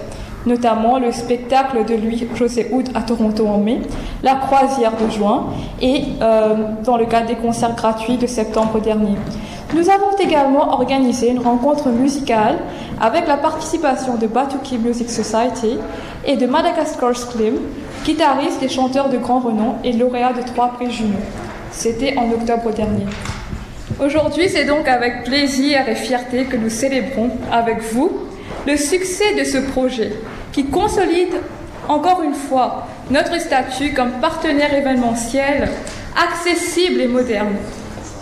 notamment 0.46 0.98
le 0.98 1.12
spectacle 1.12 1.84
de 1.84 1.94
Louis-José 1.94 2.68
Houd 2.72 2.88
à 2.94 3.02
Toronto 3.02 3.46
en 3.46 3.58
mai, 3.58 3.80
la 4.22 4.36
croisière 4.36 4.92
de 4.96 5.10
juin 5.10 5.46
et 5.82 6.04
euh, 6.22 6.54
dans 6.84 6.96
le 6.96 7.06
cadre 7.06 7.26
des 7.26 7.34
concerts 7.34 7.74
gratuits 7.74 8.16
de 8.16 8.26
septembre 8.26 8.80
dernier. 8.80 9.16
Nous 9.74 9.90
avons 9.90 10.16
également 10.20 10.74
organisé 10.74 11.28
une 11.30 11.40
rencontre 11.40 11.88
musicale 11.88 12.58
avec 13.00 13.26
la 13.26 13.36
participation 13.36 14.16
de 14.16 14.28
Batuki 14.28 14.78
Music 14.78 15.10
Society 15.10 15.78
et 16.24 16.36
de 16.36 16.46
Madagascar 16.46 17.16
Slim, 17.16 17.54
guitaristes 18.04 18.62
et 18.62 18.68
chanteurs 18.68 19.08
de 19.08 19.18
grand 19.18 19.40
renom 19.40 19.74
et 19.82 19.92
lauréats 19.92 20.32
de 20.32 20.42
trois 20.42 20.68
prix 20.68 20.90
Juno. 20.90 21.18
C'était 21.72 22.16
en 22.16 22.30
octobre 22.30 22.72
dernier. 22.72 23.06
Aujourd'hui, 23.98 24.48
c'est 24.48 24.66
donc 24.66 24.86
avec 24.88 25.24
plaisir 25.24 25.88
et 25.88 25.94
fierté 25.94 26.44
que 26.44 26.56
nous 26.56 26.70
célébrons 26.70 27.30
avec 27.50 27.82
vous 27.82 28.25
le 28.66 28.76
succès 28.76 29.34
de 29.38 29.44
ce 29.44 29.58
projet 29.58 30.12
qui 30.52 30.66
consolide 30.66 31.34
encore 31.88 32.22
une 32.22 32.34
fois 32.34 32.86
notre 33.10 33.40
statut 33.40 33.94
comme 33.94 34.12
partenaire 34.20 34.74
événementiel 34.74 35.68
accessible 36.16 37.00
et 37.00 37.06
moderne. 37.06 37.54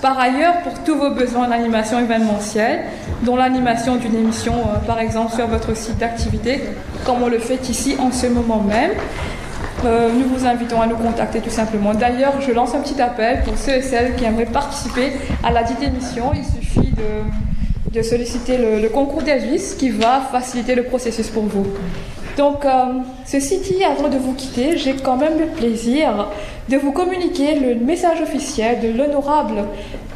Par 0.03 0.19
ailleurs, 0.19 0.61
pour 0.63 0.75
tous 0.85 0.97
vos 0.97 1.13
besoins 1.13 1.49
d'animation 1.49 1.99
événementielle, 1.99 2.81
dont 3.23 3.37
l'animation 3.37 3.97
d'une 3.97 4.15
émission, 4.15 4.53
euh, 4.53 4.87
par 4.87 4.99
exemple, 4.99 5.35
sur 5.35 5.47
votre 5.47 5.75
site 5.75 5.97
d'activité, 5.97 6.61
comme 7.07 7.23
on 7.23 7.29
le 7.29 7.39
fait 7.39 7.71
ici 7.71 7.97
en 7.99 8.13
ce 8.13 8.27
moment 8.27 8.61
même, 8.61 8.91
euh, 9.87 10.11
nous 10.13 10.29
vous 10.29 10.47
invitons 10.47 10.83
à 10.83 10.87
nous 10.87 10.97
contacter 10.97 11.41
tout 11.41 11.49
simplement. 11.49 11.95
D'ailleurs, 11.95 12.39
je 12.43 12.53
lance 12.53 12.75
un 12.75 12.81
petit 12.81 13.01
appel 13.01 13.43
pour 13.45 13.57
ceux 13.57 13.77
et 13.77 13.83
celles 13.83 14.15
qui 14.17 14.25
aimeraient 14.25 14.45
participer 14.45 15.13
à 15.43 15.51
la 15.51 15.63
dite 15.63 15.83
émission. 15.83 16.33
Il 16.35 16.45
suffit 16.45 16.91
de, 16.91 17.54
de 17.95 18.03
solliciter 18.03 18.57
le, 18.59 18.81
le 18.81 18.89
concours 18.89 19.23
d'Elvis 19.23 19.77
qui 19.79 19.91
va 19.91 20.21
faciliter 20.21 20.75
le 20.75 20.83
processus 20.83 21.29
pour 21.29 21.45
vous. 21.45 21.67
Donc, 22.37 22.65
euh, 22.65 22.71
ceci 23.25 23.61
dit, 23.61 23.85
avant 23.85 24.09
de 24.09 24.19
vous 24.19 24.33
quitter, 24.33 24.77
j'ai 24.77 24.95
quand 24.97 25.17
même 25.17 25.39
le 25.39 25.47
plaisir 25.47 26.29
de 26.69 26.77
vous 26.77 26.91
communiquer 26.91 27.55
le 27.55 27.77
message 27.77 28.21
officiel 28.21 28.81
de 28.81 28.89
l'honorable 28.89 29.65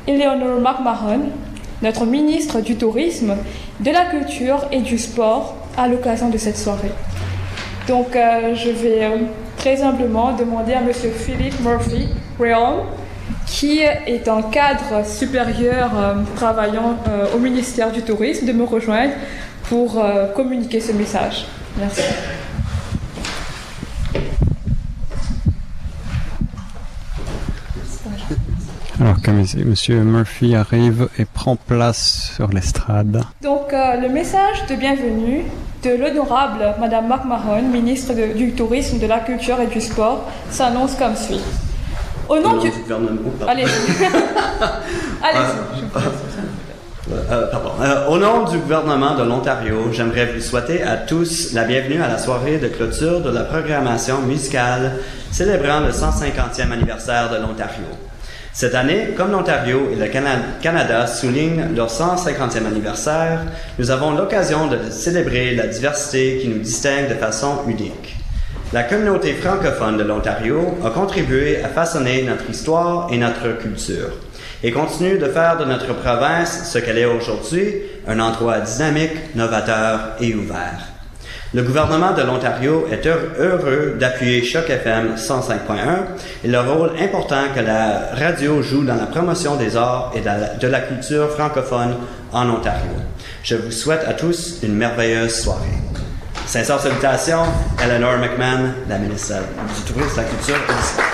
Eleanor 0.08 0.60
McMahon, 0.60 1.26
notre 1.82 2.04
ministre 2.06 2.60
du 2.60 2.74
Tourisme, 2.74 3.36
de 3.78 3.90
la 3.92 4.06
Culture 4.06 4.66
et 4.72 4.80
du 4.80 4.98
Sport, 4.98 5.54
à 5.76 5.86
l'occasion 5.86 6.28
de 6.28 6.38
cette 6.38 6.56
soirée. 6.56 6.90
Donc, 7.86 8.16
euh, 8.16 8.56
je 8.56 8.70
vais 8.70 9.04
euh, 9.04 9.18
très 9.56 9.82
humblement 9.82 10.32
demander 10.32 10.72
à 10.72 10.80
M. 10.80 10.90
Philippe 10.92 11.60
Murphy 11.60 12.08
Realm, 12.40 12.86
qui 13.50 13.80
est 13.80 14.28
un 14.28 14.42
cadre 14.42 15.06
supérieur 15.06 15.90
euh, 15.96 16.14
travaillant 16.36 16.96
euh, 17.08 17.26
au 17.34 17.38
ministère 17.38 17.90
du 17.92 18.02
Tourisme, 18.02 18.46
de 18.46 18.52
me 18.52 18.64
rejoindre 18.64 19.12
pour 19.68 19.98
euh, 19.98 20.26
communiquer 20.34 20.80
ce 20.80 20.92
message. 20.92 21.46
Merci. 21.78 22.02
Alors 29.00 29.20
que 29.22 29.30
Monsieur 29.30 30.02
Murphy 30.02 30.54
arrive 30.56 31.08
et 31.18 31.24
prend 31.24 31.54
place 31.56 32.32
sur 32.34 32.48
l'estrade. 32.48 33.22
Donc 33.42 33.72
euh, 33.72 33.96
le 34.00 34.08
message 34.08 34.66
de 34.68 34.74
bienvenue 34.74 35.42
de 35.84 35.90
l'honorable 35.90 36.74
Madame 36.80 37.06
Marc 37.06 37.24
Mahon, 37.24 37.62
ministre 37.62 38.12
de- 38.14 38.36
du 38.36 38.50
Tourisme, 38.52 38.98
de 38.98 39.06
la 39.06 39.20
Culture 39.20 39.60
et 39.60 39.68
du 39.68 39.80
Sport, 39.80 40.28
s'annonce 40.50 40.96
comme 40.96 41.14
suit. 41.14 41.40
Au 42.28 42.38
nom 42.40 42.58
du... 42.58 42.70
gouvernement. 42.70 43.20
Euh, 47.10 47.46
pardon. 47.50 47.70
Euh, 47.80 48.06
au 48.08 48.18
nom 48.18 48.44
du 48.44 48.58
de 48.58 49.22
l'Ontario, 49.22 49.90
j'aimerais 49.92 50.26
vous 50.26 50.42
souhaiter 50.42 50.82
à 50.82 50.96
tous 50.96 51.54
la 51.54 51.64
bienvenue 51.64 52.02
à 52.02 52.08
la 52.08 52.18
soirée 52.18 52.58
de 52.58 52.68
clôture 52.68 53.20
de 53.22 53.30
la 53.30 53.44
programmation 53.44 54.18
musicale 54.20 54.92
célébrant 55.32 55.80
le 55.80 55.90
150e 55.90 56.70
anniversaire 56.70 57.30
de 57.30 57.36
l'Ontario. 57.36 57.86
Cette 58.52 58.74
année, 58.74 59.14
comme 59.16 59.30
l'Ontario 59.32 59.88
et 59.90 59.96
le 59.96 60.06
Cana- 60.08 60.56
Canada 60.60 61.06
soulignent 61.06 61.68
leur 61.74 61.88
150e 61.88 62.66
anniversaire, 62.66 63.40
nous 63.78 63.90
avons 63.90 64.10
l'occasion 64.10 64.66
de 64.66 64.78
célébrer 64.90 65.54
la 65.54 65.66
diversité 65.66 66.40
qui 66.42 66.48
nous 66.48 66.58
distingue 66.58 67.08
de 67.08 67.14
façon 67.14 67.60
unique. 67.66 68.17
La 68.72 68.82
communauté 68.82 69.32
francophone 69.32 69.96
de 69.96 70.02
l'Ontario 70.02 70.76
a 70.84 70.90
contribué 70.90 71.62
à 71.64 71.68
façonner 71.68 72.22
notre 72.24 72.50
histoire 72.50 73.08
et 73.10 73.16
notre 73.16 73.56
culture 73.58 74.10
et 74.62 74.72
continue 74.72 75.16
de 75.16 75.24
faire 75.26 75.56
de 75.56 75.64
notre 75.64 75.94
province 75.94 76.70
ce 76.70 76.78
qu'elle 76.78 76.98
est 76.98 77.06
aujourd'hui, 77.06 77.76
un 78.06 78.20
endroit 78.20 78.60
dynamique, 78.60 79.34
novateur 79.34 80.16
et 80.20 80.34
ouvert. 80.34 80.80
Le 81.54 81.62
gouvernement 81.62 82.12
de 82.12 82.20
l'Ontario 82.20 82.86
est 82.92 83.06
heureux- 83.06 83.96
d'appuyer 83.98 84.44
Choc 84.44 84.68
FM 84.68 85.14
105.1 85.16 86.04
et 86.44 86.48
le 86.48 86.60
rôle 86.60 86.90
important 87.00 87.44
que 87.54 87.60
la 87.60 88.10
radio 88.12 88.60
joue 88.60 88.84
dans 88.84 88.96
la 88.96 89.06
promotion 89.06 89.56
des 89.56 89.78
arts 89.78 90.12
et 90.14 90.20
de 90.20 90.26
la, 90.26 90.54
de 90.56 90.66
la 90.68 90.80
culture 90.80 91.30
francophone 91.30 91.94
en 92.34 92.50
Ontario. 92.50 92.90
Je 93.42 93.54
vous 93.54 93.70
souhaite 93.70 94.04
à 94.06 94.12
tous 94.12 94.58
une 94.62 94.74
merveilleuse 94.74 95.40
soirée. 95.40 95.64
Sincères 96.48 96.80
salutations, 96.80 97.42
Eleanor 97.78 98.16
McMahon, 98.16 98.70
la 98.88 98.96
ministre 98.96 99.34
du 99.76 99.92
Tourisme, 99.92 100.12
de 100.12 100.16
la 100.16 100.24
Culture 100.24 100.56
et 100.56 100.72
du 100.72 100.82
Sport. 100.82 101.04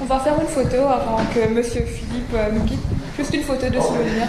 On 0.00 0.04
va 0.04 0.20
faire 0.20 0.34
une 0.40 0.46
photo 0.46 0.76
avant 0.84 1.24
que 1.34 1.52
Monsieur 1.52 1.82
Philippe 1.82 2.32
euh, 2.32 2.52
nous 2.52 2.64
quitte. 2.64 2.78
Juste 3.16 3.34
une 3.34 3.42
photo 3.42 3.66
de 3.66 3.80
souvenir. 3.80 4.28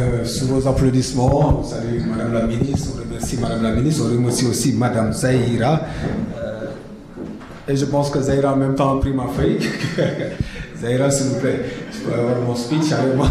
Euh, 0.00 0.24
sous 0.24 0.46
vos 0.46 0.66
applaudissements, 0.66 1.60
on 1.60 1.62
salue 1.62 2.00
Madame 2.06 2.32
la 2.32 2.46
ministre, 2.46 2.92
on 2.96 3.06
remercie 3.06 3.36
Madame 3.36 3.62
la 3.62 3.72
ministre, 3.72 4.04
on 4.06 4.16
remercie 4.16 4.46
aussi 4.46 4.72
Madame 4.72 5.12
Zahira. 5.12 5.82
Euh, 6.38 6.70
et 7.68 7.76
je 7.76 7.84
pense 7.84 8.08
que 8.08 8.22
Zahira 8.22 8.54
en 8.54 8.56
même 8.56 8.74
temps 8.74 8.96
a 8.96 9.00
pris 9.00 9.12
ma 9.12 9.26
feuille. 9.26 9.58
Zahira, 10.82 11.10
s'il 11.12 11.26
vous 11.28 11.38
plaît, 11.38 11.60
je 11.92 12.00
peux 12.00 12.18
avoir 12.18 12.40
mon 12.40 12.56
speech 12.56 12.90
avec 12.90 13.14
moi. 13.14 13.28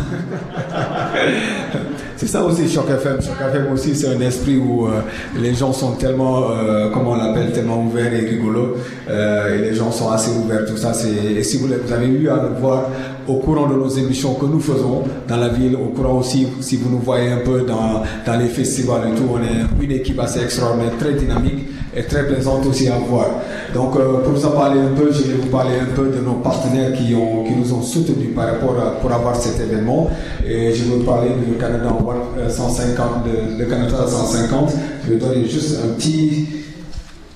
c'est 2.16 2.28
ça 2.28 2.46
aussi 2.46 2.70
Choc 2.70 2.90
FM. 2.90 3.22
Choc 3.22 3.36
FM 3.42 3.74
aussi, 3.74 3.94
c'est 3.94 4.08
un 4.08 4.22
esprit 4.22 4.56
où 4.56 4.88
euh, 4.88 5.02
les 5.38 5.54
gens 5.54 5.74
sont 5.74 5.92
tellement, 5.94 6.52
euh, 6.52 6.90
comment 6.94 7.12
on 7.12 7.18
l'appelle, 7.18 7.52
tellement 7.52 7.84
ouverts 7.84 8.14
et 8.14 8.26
rigolos. 8.26 8.78
Euh, 9.10 9.54
et 9.54 9.58
les 9.58 9.74
gens 9.74 9.92
sont 9.92 10.10
assez 10.12 10.32
ouverts, 10.32 10.66
tout 10.66 10.78
ça. 10.78 10.94
Et 11.38 11.44
si 11.44 11.58
vous, 11.58 11.68
vous 11.68 11.94
avez 11.94 12.08
eu 12.08 12.30
à 12.30 12.42
le 12.42 12.58
voir 12.58 12.86
au 13.28 13.36
courant 13.36 13.68
de 13.68 13.76
nos 13.76 13.90
émissions 13.90 14.36
que 14.36 14.46
nous 14.46 14.62
faisons 14.62 15.04
dans 15.28 15.38
la 15.38 15.50
ville, 15.50 15.76
au 15.76 15.90
courant 15.90 16.20
aussi, 16.20 16.48
si 16.62 16.78
vous 16.78 16.90
nous 16.90 17.00
voyez 17.00 17.32
un 17.32 17.40
peu 17.40 17.66
dans, 17.68 18.04
dans 18.26 18.40
les 18.40 18.48
festivals 18.48 19.10
et 19.12 19.16
tout, 19.18 19.28
on 19.30 19.40
est 19.40 19.84
une 19.84 19.92
équipe 19.92 20.20
assez 20.22 20.42
extraordinaire, 20.42 20.94
très 20.98 21.14
dynamique 21.16 21.71
et 21.96 22.04
très 22.04 22.26
plaisante 22.26 22.66
aussi 22.66 22.88
à 22.88 22.96
voir. 22.98 23.28
Donc, 23.74 23.96
euh, 23.98 24.20
pour 24.24 24.34
vous 24.34 24.46
en 24.46 24.52
parler 24.52 24.80
un 24.80 24.94
peu, 24.96 25.12
je 25.12 25.24
vais 25.24 25.34
vous 25.36 25.50
parler 25.50 25.76
un 25.80 25.94
peu 25.94 26.08
de 26.10 26.20
nos 26.24 26.36
partenaires 26.36 26.94
qui, 26.94 27.14
ont, 27.16 27.44
qui 27.44 27.54
nous 27.54 27.74
ont 27.74 27.82
soutenus 27.82 28.34
par 28.36 28.46
rapport 28.48 28.80
à, 28.80 28.92
pour 29.02 29.12
avoir 29.12 29.36
cet 29.36 29.60
événement. 29.60 30.10
Et 30.46 30.74
je 30.74 30.84
vais 30.86 30.96
vous 30.98 31.04
parler 31.04 31.30
du 31.46 31.58
Canada 31.58 31.90
One, 31.90 32.18
euh, 32.40 32.50
150, 32.50 33.26
de- 33.26 33.60
le 33.60 33.66
Canada 33.70 34.06
150. 34.08 34.72
Je 35.06 35.14
vais 35.14 35.18
donner 35.20 35.46
juste 35.48 35.80
un 35.84 35.94
petit, 35.96 36.48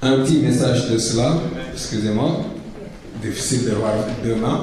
un 0.02 0.20
petit 0.20 0.40
message 0.40 0.90
de 0.90 0.98
cela. 0.98 1.34
Excusez-moi. 1.74 2.38
Difficile 3.22 3.66
de 3.66 3.72
voir 3.76 3.94
deux 4.24 4.36
mains. 4.36 4.62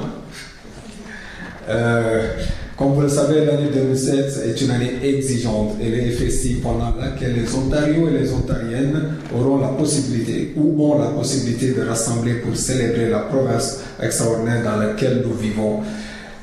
Euh, 1.69 2.27
comme 2.75 2.93
vous 2.93 3.01
le 3.01 3.09
savez, 3.09 3.45
l'année 3.45 3.69
2007 3.71 4.45
est 4.47 4.61
une 4.61 4.71
année 4.71 4.93
exigeante. 5.03 5.75
Elle 5.79 5.93
est 5.93 6.09
festive 6.09 6.61
pendant 6.61 6.91
laquelle 6.99 7.35
les 7.35 7.53
Ontarios 7.53 8.09
et 8.09 8.19
les 8.19 8.33
Ontariennes 8.33 8.99
auront 9.35 9.59
la 9.59 9.67
possibilité 9.67 10.53
ou 10.57 10.83
ont 10.83 10.97
la 10.97 11.09
possibilité 11.09 11.73
de 11.73 11.87
rassembler 11.87 12.35
pour 12.35 12.55
célébrer 12.55 13.11
la 13.11 13.19
province 13.19 13.81
extraordinaire 14.01 14.63
dans 14.63 14.77
laquelle 14.77 15.23
nous 15.23 15.35
vivons. 15.35 15.81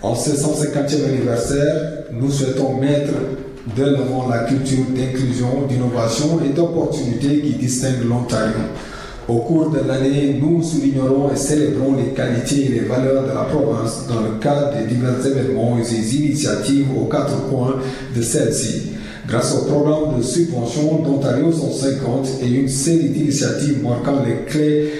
En 0.02 0.14
ce 0.14 0.30
150e 0.30 1.04
anniversaire, 1.04 2.04
nous 2.12 2.30
souhaitons 2.30 2.74
mettre 2.74 3.12
de 3.76 3.84
l'avant 3.84 4.28
la 4.28 4.44
culture 4.44 4.84
d'inclusion, 4.94 5.66
d'innovation 5.68 6.40
et 6.44 6.54
d'opportunité 6.54 7.40
qui 7.40 7.54
distingue 7.54 8.04
l'Ontario. 8.08 8.54
Au 9.30 9.38
cours 9.42 9.70
de 9.70 9.78
l'année, 9.86 10.40
nous 10.42 10.60
soulignerons 10.60 11.30
et 11.32 11.36
célébrons 11.36 11.94
les 11.94 12.12
qualités 12.14 12.64
et 12.64 12.80
les 12.80 12.80
valeurs 12.80 13.22
de 13.22 13.28
la 13.28 13.44
province 13.44 14.08
dans 14.08 14.22
le 14.22 14.40
cadre 14.40 14.72
des 14.76 14.92
divers 14.92 15.24
événements 15.24 15.78
et 15.78 15.88
des 15.88 16.16
initiatives 16.16 16.86
aux 17.00 17.04
quatre 17.04 17.46
coins 17.48 17.76
de 18.16 18.22
celle-ci. 18.22 18.90
Grâce 19.28 19.54
au 19.54 19.66
programme 19.66 20.18
de 20.18 20.22
subvention 20.22 21.02
d'Ontario 21.04 21.52
150 21.52 22.28
et 22.42 22.48
une 22.48 22.66
série 22.66 23.10
d'initiatives 23.10 23.80
marquant 23.84 24.20
les 24.26 24.50
clés, 24.52 24.90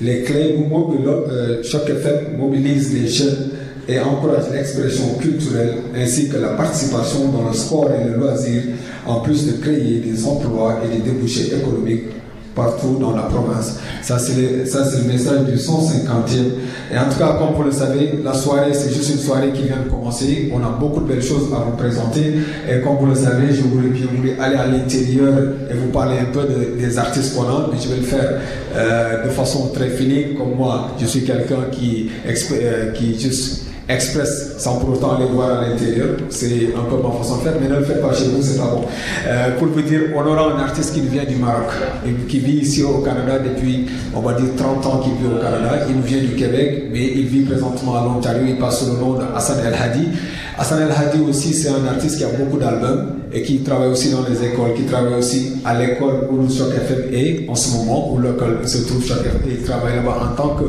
les 0.00 0.22
clés 0.22 0.56
où 0.56 1.62
Choc 1.62 1.82
FM 1.86 2.38
mobilise 2.38 2.94
les 2.94 3.06
jeunes 3.06 3.50
et 3.86 4.00
encourage 4.00 4.50
l'expression 4.50 5.12
culturelle 5.20 5.74
ainsi 5.94 6.30
que 6.30 6.38
la 6.38 6.54
participation 6.54 7.28
dans 7.28 7.50
le 7.50 7.54
sport 7.54 7.90
et 7.90 8.08
le 8.08 8.16
loisir, 8.16 8.62
en 9.06 9.20
plus 9.20 9.46
de 9.46 9.60
créer 9.60 9.98
des 9.98 10.24
emplois 10.24 10.80
et 10.86 10.96
des 10.96 11.02
débouchés 11.02 11.52
économiques 11.54 12.04
partout 12.54 12.98
dans 13.00 13.14
la 13.16 13.22
province. 13.22 13.78
Ça, 14.02 14.18
c'est 14.18 14.34
le, 14.34 14.48
le 14.64 15.12
message 15.12 15.44
du 15.46 15.56
150e. 15.56 16.92
Et 16.92 16.98
en 16.98 17.08
tout 17.10 17.18
cas, 17.18 17.36
comme 17.38 17.54
vous 17.56 17.62
le 17.64 17.72
savez, 17.72 18.18
la 18.22 18.32
soirée, 18.34 18.72
c'est 18.72 18.92
juste 18.92 19.10
une 19.10 19.18
soirée 19.18 19.50
qui 19.52 19.62
vient 19.62 19.78
de 19.84 19.90
commencer. 19.90 20.50
On 20.54 20.58
a 20.64 20.68
beaucoup 20.78 21.00
de 21.00 21.06
belles 21.06 21.22
choses 21.22 21.48
à 21.52 21.58
vous 21.64 21.76
présenter. 21.76 22.34
Et 22.70 22.80
comme 22.80 22.96
vous 22.98 23.06
le 23.06 23.14
savez, 23.14 23.52
je 23.52 23.62
voulais 23.62 23.88
bien 23.88 24.06
aller 24.40 24.56
à 24.56 24.66
l'intérieur 24.66 25.34
et 25.70 25.74
vous 25.74 25.88
parler 25.88 26.18
un 26.20 26.26
peu 26.32 26.42
de- 26.42 26.80
des 26.80 26.98
artistes 26.98 27.34
qu'on 27.34 27.42
a, 27.44 27.68
mais 27.72 27.78
je 27.82 27.88
vais 27.88 27.96
le 27.96 28.02
faire 28.02 28.40
euh, 28.76 29.24
de 29.24 29.30
façon 29.30 29.68
très 29.74 29.88
finie. 29.90 30.34
Comme 30.36 30.54
moi, 30.56 30.90
je 31.00 31.06
suis 31.06 31.24
quelqu'un 31.24 31.64
qui, 31.72 32.10
euh, 32.52 32.92
qui 32.92 33.18
juste 33.18 33.63
express 33.88 34.54
sans 34.58 34.76
pour 34.76 34.90
autant 34.90 35.16
aller 35.16 35.26
voir 35.26 35.58
à 35.58 35.68
l'intérieur. 35.68 36.16
C'est 36.30 36.72
un 36.74 36.88
peu 36.88 37.02
ma 37.02 37.10
façon 37.18 37.38
de 37.38 37.42
faire, 37.42 37.52
mais 37.60 37.68
ne 37.68 37.76
le 37.76 37.84
faites 37.84 38.00
pas 38.00 38.14
chez 38.14 38.24
vous, 38.24 38.42
c'est 38.42 38.58
pas 38.58 38.66
bon. 38.66 38.84
Euh, 39.26 39.58
pour 39.58 39.68
vous 39.68 39.82
dire, 39.82 40.00
on 40.16 40.26
aura 40.26 40.54
un 40.54 40.58
artiste 40.58 40.94
qui 40.94 41.00
vient 41.00 41.24
du 41.24 41.36
Maroc, 41.36 41.70
et 42.06 42.12
qui 42.26 42.38
vit 42.38 42.58
ici 42.58 42.82
au 42.82 42.98
Canada 42.98 43.38
depuis, 43.38 43.86
on 44.14 44.20
va 44.20 44.34
dire, 44.34 44.48
30 44.56 44.86
ans 44.86 44.98
qu'il 44.98 45.12
vit 45.14 45.34
au 45.34 45.38
Canada. 45.38 45.86
Il 45.88 46.00
vient 46.00 46.22
du 46.22 46.34
Québec, 46.34 46.88
mais 46.92 47.04
il 47.14 47.26
vit 47.26 47.42
présentement 47.42 47.96
à 47.96 48.04
l'Ontario. 48.04 48.42
Il 48.46 48.58
passe 48.58 48.80
sous 48.80 48.92
le 48.92 48.98
nom 48.98 49.14
de 49.14 49.24
Hassan 49.34 49.58
El 49.64 49.74
Hadi. 49.74 50.08
Hassan 50.56 50.80
El 50.80 50.90
Hadi 50.90 51.20
aussi, 51.28 51.52
c'est 51.52 51.68
un 51.68 51.84
artiste 51.86 52.18
qui 52.18 52.24
a 52.24 52.28
beaucoup 52.28 52.58
d'albums 52.58 53.16
et 53.32 53.42
qui 53.42 53.58
travaille 53.58 53.90
aussi 53.90 54.10
dans 54.10 54.22
les 54.22 54.44
écoles, 54.44 54.74
qui 54.76 54.84
travaille 54.84 55.14
aussi 55.14 55.54
à 55.64 55.78
l'école 55.78 56.28
où 56.30 56.48
Choc 56.48 56.68
FM 56.72 57.12
est 57.12 57.48
en 57.48 57.54
ce 57.54 57.76
moment, 57.76 58.12
où 58.14 58.20
l'école 58.20 58.66
se 58.66 58.78
trouve 58.86 59.04
Choc 59.04 59.18
FM. 59.18 59.42
Il 59.50 59.62
travaille 59.62 59.96
là-bas 59.96 60.18
en 60.22 60.36
tant 60.36 60.54
que 60.54 60.64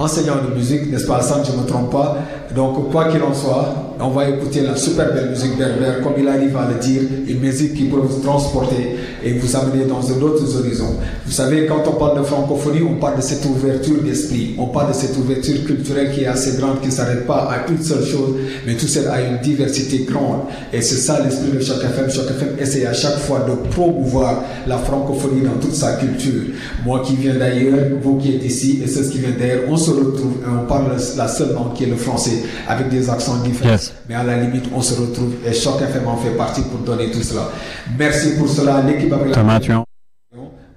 enseignant 0.00 0.36
de 0.36 0.54
musique, 0.54 0.90
n'est-ce 0.90 1.06
pas 1.06 1.18
Hassan, 1.18 1.42
je 1.44 1.52
ne 1.52 1.62
me 1.62 1.66
trompe 1.66 1.92
pas. 1.92 2.16
Donc, 2.54 2.90
quoi 2.90 3.06
qu'il 3.06 3.22
en 3.22 3.32
soit, 3.32 3.66
on 4.02 4.10
va 4.10 4.28
écouter 4.28 4.60
la 4.62 4.76
super 4.76 5.12
belle 5.12 5.30
musique 5.30 5.56
berbère, 5.56 6.00
comme 6.02 6.14
il 6.18 6.28
arrive 6.28 6.56
à 6.56 6.68
le 6.68 6.78
dire, 6.78 7.02
une 7.26 7.40
musique 7.40 7.74
qui 7.74 7.84
peut 7.84 8.00
vous 8.02 8.20
transporter 8.20 8.96
et 9.22 9.32
vous 9.32 9.56
amener 9.56 9.84
dans 9.84 10.00
d'autres 10.00 10.56
horizons. 10.56 10.96
Vous 11.26 11.32
savez, 11.32 11.66
quand 11.66 11.82
on 11.86 11.92
parle 11.92 12.18
de 12.18 12.24
francophonie, 12.24 12.82
on 12.82 12.94
parle 12.94 13.16
de 13.16 13.22
cette 13.22 13.44
ouverture 13.44 14.02
d'esprit, 14.02 14.54
on 14.58 14.66
parle 14.66 14.88
de 14.88 14.94
cette 14.94 15.16
ouverture 15.16 15.64
culturelle 15.64 16.12
qui 16.12 16.22
est 16.22 16.26
assez 16.26 16.56
grande, 16.58 16.80
qui 16.80 16.88
ne 16.88 16.92
s'arrête 16.92 17.26
pas 17.26 17.50
à 17.50 17.70
une 17.70 17.82
seule 17.82 18.04
chose, 18.04 18.36
mais 18.66 18.74
tout 18.74 18.86
ça 18.86 19.12
a 19.12 19.20
une 19.20 19.38
diversité 19.38 20.06
grande. 20.10 20.40
Et 20.72 20.80
c'est 20.80 20.96
ça 20.96 21.20
l'esprit 21.22 21.52
de 21.52 21.60
Choc 21.60 21.78
FM. 21.82 22.10
Choc 22.10 22.30
FM 22.30 22.56
essaie 22.58 22.86
à 22.86 22.92
chaque 22.92 23.18
fois 23.18 23.40
de 23.40 23.68
promouvoir 23.70 24.42
la 24.66 24.78
francophonie 24.78 25.42
dans 25.42 25.60
toute 25.60 25.74
sa 25.74 25.94
culture. 25.94 26.42
Moi 26.84 27.02
qui 27.04 27.16
viens 27.16 27.34
d'ailleurs, 27.34 27.86
vous 28.02 28.16
qui 28.16 28.34
êtes 28.34 28.44
ici 28.44 28.80
et 28.82 28.86
ceux 28.86 29.08
qui 29.08 29.18
viennent 29.18 29.36
d'ailleurs, 29.38 29.64
on 29.68 29.76
se 29.76 29.90
retrouve 29.90 30.36
et 30.42 30.48
on 30.48 30.66
parle 30.66 30.96
la 31.16 31.28
seule 31.28 31.52
langue 31.52 31.74
qui 31.74 31.84
est 31.84 31.88
le 31.88 31.96
français 31.96 32.42
avec 32.68 32.88
des 32.88 33.10
accents 33.10 33.36
différents. 33.44 33.76
Mais 34.08 34.14
à 34.14 34.22
la 34.24 34.36
limite, 34.38 34.64
on 34.74 34.80
se 34.82 35.00
retrouve 35.00 35.34
et 35.46 35.52
Choc 35.52 35.80
FM 35.80 36.06
en 36.08 36.16
fait 36.16 36.30
partie 36.30 36.62
pour 36.62 36.78
donner 36.80 37.10
tout 37.10 37.22
cela. 37.22 37.48
Merci 37.98 38.30
pour 38.38 38.48
cela, 38.48 38.82
l'équipe 38.86 39.12
avec 39.12 39.28
la 39.28 39.34
Thomas, 39.34 39.58
en- 39.76 39.84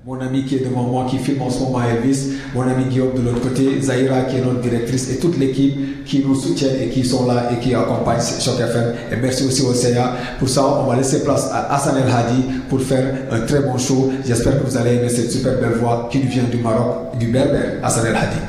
mon 0.05 0.19
ami 0.19 0.43
qui 0.43 0.57
est 0.57 0.65
devant 0.65 0.83
moi, 0.83 1.05
qui 1.09 1.17
filme 1.17 1.41
en 1.43 1.49
ce 1.49 1.59
moment 1.61 1.79
Elvis, 1.81 2.33
mon 2.53 2.63
ami 2.63 2.83
Guillaume 2.89 3.13
de 3.15 3.21
l'autre 3.21 3.39
côté, 3.39 3.79
Zahira 3.81 4.23
qui 4.23 4.35
est 4.35 4.41
notre 4.41 4.59
directrice 4.59 5.09
et 5.09 5.17
toute 5.17 5.37
l'équipe 5.39 6.03
qui 6.03 6.19
nous 6.25 6.35
soutiennent 6.35 6.75
et 6.81 6.89
qui 6.89 7.05
sont 7.05 7.25
là 7.25 7.49
et 7.53 7.59
qui 7.63 7.73
accompagnent 7.73 8.19
Choc 8.19 8.59
FM. 8.59 8.93
Et 9.13 9.15
merci 9.15 9.45
aussi 9.45 9.61
au 9.61 9.73
CEA. 9.73 10.13
Pour 10.39 10.49
ça, 10.49 10.65
on 10.65 10.87
va 10.89 10.97
laisser 10.97 11.23
place 11.23 11.47
à 11.53 11.73
Hassan 11.73 11.95
El 11.97 12.11
Hadi 12.11 12.43
pour 12.69 12.81
faire 12.81 13.13
un 13.31 13.39
très 13.45 13.61
bon 13.61 13.77
show. 13.77 14.11
J'espère 14.27 14.59
que 14.61 14.65
vous 14.69 14.75
allez 14.75 14.95
aimer 14.95 15.07
cette 15.09 15.31
super 15.31 15.53
belle 15.57 15.77
voix 15.79 16.09
qui 16.11 16.19
nous 16.19 16.29
vient 16.29 16.43
du 16.51 16.57
Maroc, 16.57 17.17
du 17.17 17.27
Berbère, 17.27 17.75
Hassan 17.81 18.05
El 18.05 18.15
Hadi. 18.17 18.39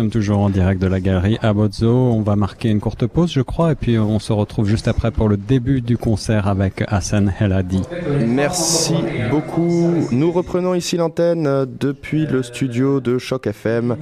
Sommes 0.00 0.10
toujours 0.10 0.38
en 0.38 0.48
direct 0.48 0.80
de 0.80 0.86
la 0.86 0.98
galerie 0.98 1.36
Abozzo. 1.42 1.90
On 1.90 2.22
va 2.22 2.34
marquer 2.34 2.70
une 2.70 2.80
courte 2.80 3.06
pause, 3.06 3.30
je 3.30 3.42
crois, 3.42 3.72
et 3.72 3.74
puis 3.74 3.98
on 3.98 4.18
se 4.18 4.32
retrouve 4.32 4.66
juste 4.66 4.88
après 4.88 5.10
pour 5.10 5.28
le 5.28 5.36
début 5.36 5.82
du 5.82 5.98
concert 5.98 6.48
avec 6.48 6.82
Hassan 6.88 7.34
Heladi. 7.38 7.82
Merci 8.26 8.94
beaucoup. 9.30 9.92
Nous 10.10 10.32
reprenons 10.32 10.74
ici 10.74 10.96
l'antenne 10.96 11.66
depuis 11.78 12.24
le 12.24 12.42
studio 12.42 13.00
de 13.00 13.18
Choc 13.18 13.46
FM 13.46 13.98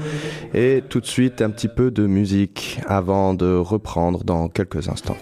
et 0.55 0.85
tout 0.89 1.01
de 1.01 1.07
suite 1.07 1.43
un 1.43 1.51
petit 1.51 1.67
peu 1.67 1.91
de 1.91 2.07
musique 2.07 2.79
avant 2.87 3.35
de 3.35 3.57
reprendre 3.57 4.23
dans 4.23 4.49
quelques 4.49 4.89
instants. 4.89 5.17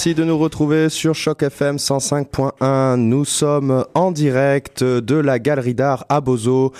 Merci 0.00 0.14
de 0.14 0.24
nous 0.24 0.38
retrouver 0.38 0.88
sur 0.88 1.14
Choc 1.14 1.42
FM 1.42 1.76
105.1. 1.76 2.96
Nous 2.96 3.26
sommes 3.26 3.84
en 3.92 4.12
direct 4.12 4.82
de 4.82 5.14
la 5.16 5.38
galerie 5.38 5.74
d'art 5.74 6.06
à 6.08 6.22
Bozo 6.22 6.72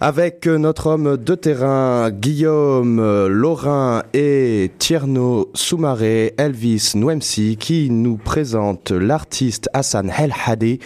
avec 0.00 0.48
notre 0.48 0.88
homme 0.88 1.16
de 1.16 1.36
terrain 1.36 2.10
Guillaume 2.10 3.28
Laurin 3.28 4.02
et 4.14 4.72
Tierno 4.80 5.48
Soumaré, 5.54 6.34
Elvis 6.38 6.94
Nouemsi 6.96 7.56
qui 7.56 7.88
nous 7.88 8.16
présente 8.16 8.90
l'artiste 8.90 9.70
Hassan 9.72 10.10
El 10.18 10.34
Hadi 10.44 10.80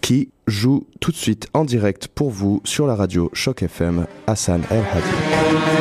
qui 0.00 0.28
joue 0.46 0.86
tout 1.00 1.10
de 1.10 1.16
suite 1.16 1.48
en 1.52 1.64
direct 1.64 2.06
pour 2.06 2.30
vous 2.30 2.60
sur 2.62 2.86
la 2.86 2.94
radio 2.94 3.28
Choc 3.32 3.64
FM 3.64 4.06
Hassan 4.28 4.62
El 4.70 4.84
Hadi. 4.92 5.77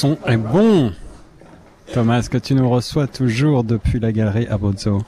Son 0.00 0.16
est 0.26 0.38
bon. 0.38 0.92
Thomas, 1.92 2.20
est-ce 2.20 2.30
que 2.30 2.38
tu 2.38 2.54
nous 2.54 2.70
reçois 2.70 3.06
toujours 3.06 3.64
depuis 3.64 4.00
la 4.00 4.12
galerie 4.12 4.46
Abruzzo 4.46 5.02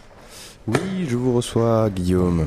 Oui, 0.66 1.06
je 1.08 1.16
vous 1.16 1.32
reçois, 1.34 1.88
Guillaume. 1.88 2.46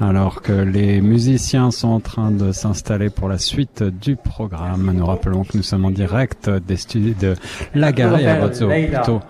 Alors 0.00 0.40
que 0.40 0.52
les 0.52 1.02
musiciens 1.02 1.70
sont 1.70 1.88
en 1.88 2.00
train 2.00 2.30
de 2.30 2.52
s'installer 2.52 3.10
pour 3.10 3.28
la 3.28 3.36
suite 3.36 3.82
du 3.82 4.16
programme, 4.16 4.90
nous 4.94 5.04
rappelons 5.04 5.44
que 5.44 5.54
nous 5.54 5.62
sommes 5.62 5.84
en 5.84 5.90
direct 5.90 6.48
des 6.48 6.76
studios 6.76 7.14
de 7.20 7.34
la 7.74 7.92
galerie 7.92 8.26
Abruzzo, 8.26 8.68
plutôt 8.68 9.20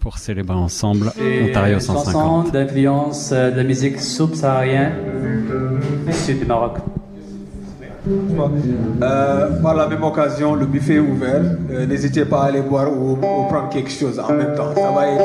pour 0.00 0.16
célébrer 0.16 0.56
ensemble 0.56 1.12
Ontario 1.46 1.78
150. 1.78 2.52
d'influence 2.52 3.32
de 3.32 3.54
la 3.54 3.64
musique 3.64 4.00
subsaharienne 4.00 4.94
du 6.06 6.12
sud 6.14 6.48
Euh, 9.02 9.62
par 9.62 9.74
la 9.74 9.86
même 9.88 10.02
occasion, 10.02 10.54
le 10.54 10.66
buffet 10.66 10.94
est 10.94 10.98
ouvert. 11.00 11.42
Euh, 11.70 11.86
N'hésitez 11.86 12.24
pas 12.24 12.42
à 12.42 12.46
aller 12.46 12.62
boire 12.62 12.88
ou, 12.92 13.12
ou 13.12 13.44
prendre 13.48 13.68
quelque 13.70 13.90
chose 13.90 14.18
en 14.20 14.32
même 14.32 14.54
temps. 14.56 14.74
Ça 14.74 14.90
va 14.90 15.08
aider. 15.10 15.24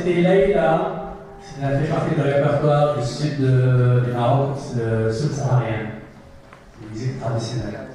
C'était 0.00 0.20
Leïla. 0.22 1.14
Ça 1.40 1.68
fait 1.78 1.88
partie 1.88 2.14
du 2.14 2.20
répertoire 2.20 2.96
du 2.96 3.04
sud 3.04 3.38
du 3.38 4.12
Maroc, 4.12 4.56
le 4.76 5.12
subsaharien. 5.12 5.88
C'est 6.72 6.86
une 6.86 6.90
musique 6.92 7.20
traditionnelle. 7.20 7.89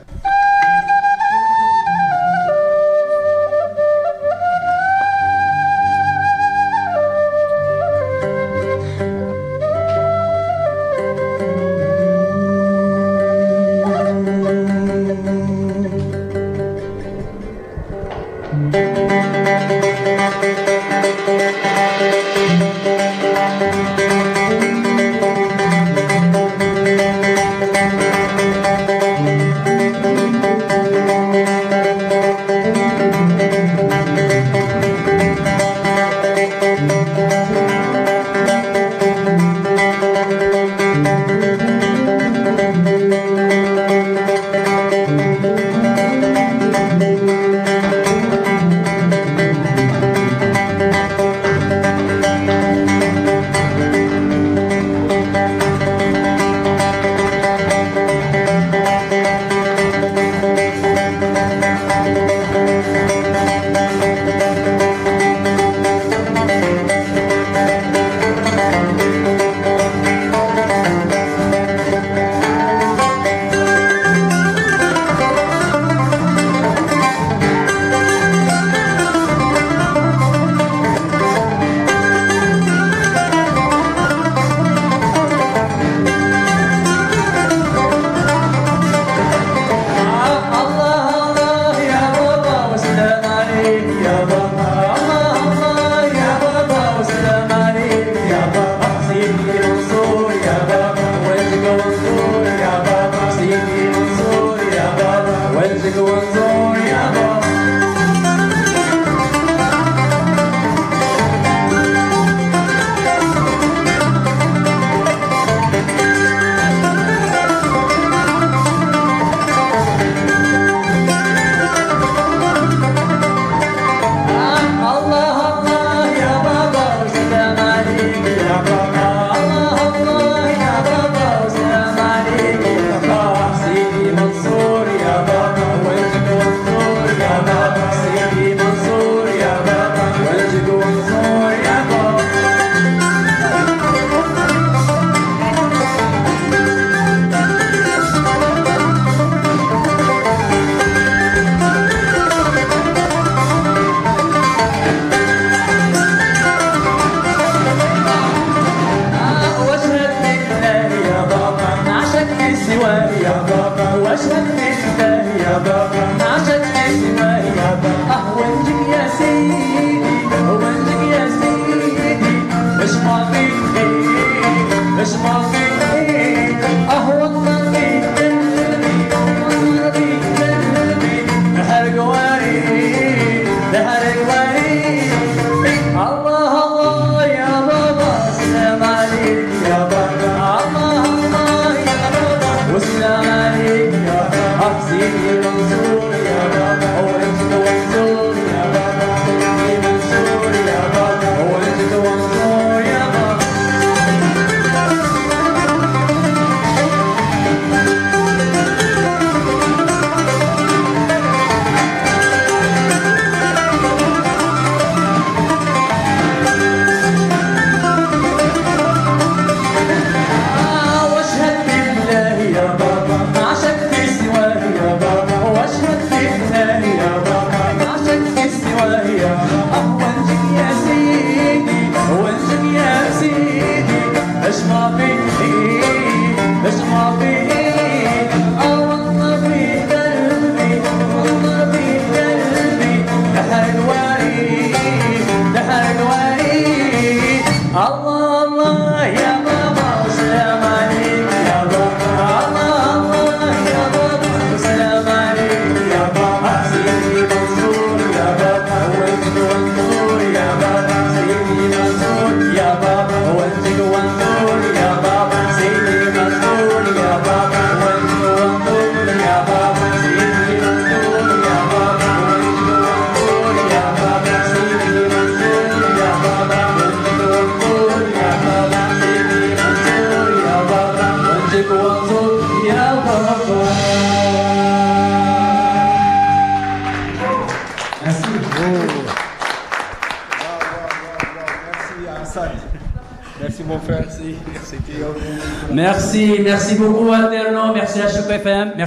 I've 194.67 194.81
seen 194.89 195.41
the 195.41 195.54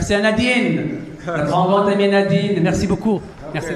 merci 0.09 0.14
à 0.14 0.32
Nadine, 0.32 0.88
la 1.26 1.42
grande 1.42 1.88
amie 1.88 2.09
Nadine, 2.09 2.61
merci 2.62 2.86
beaucoup. 2.86 3.20
Merci. 3.52 3.68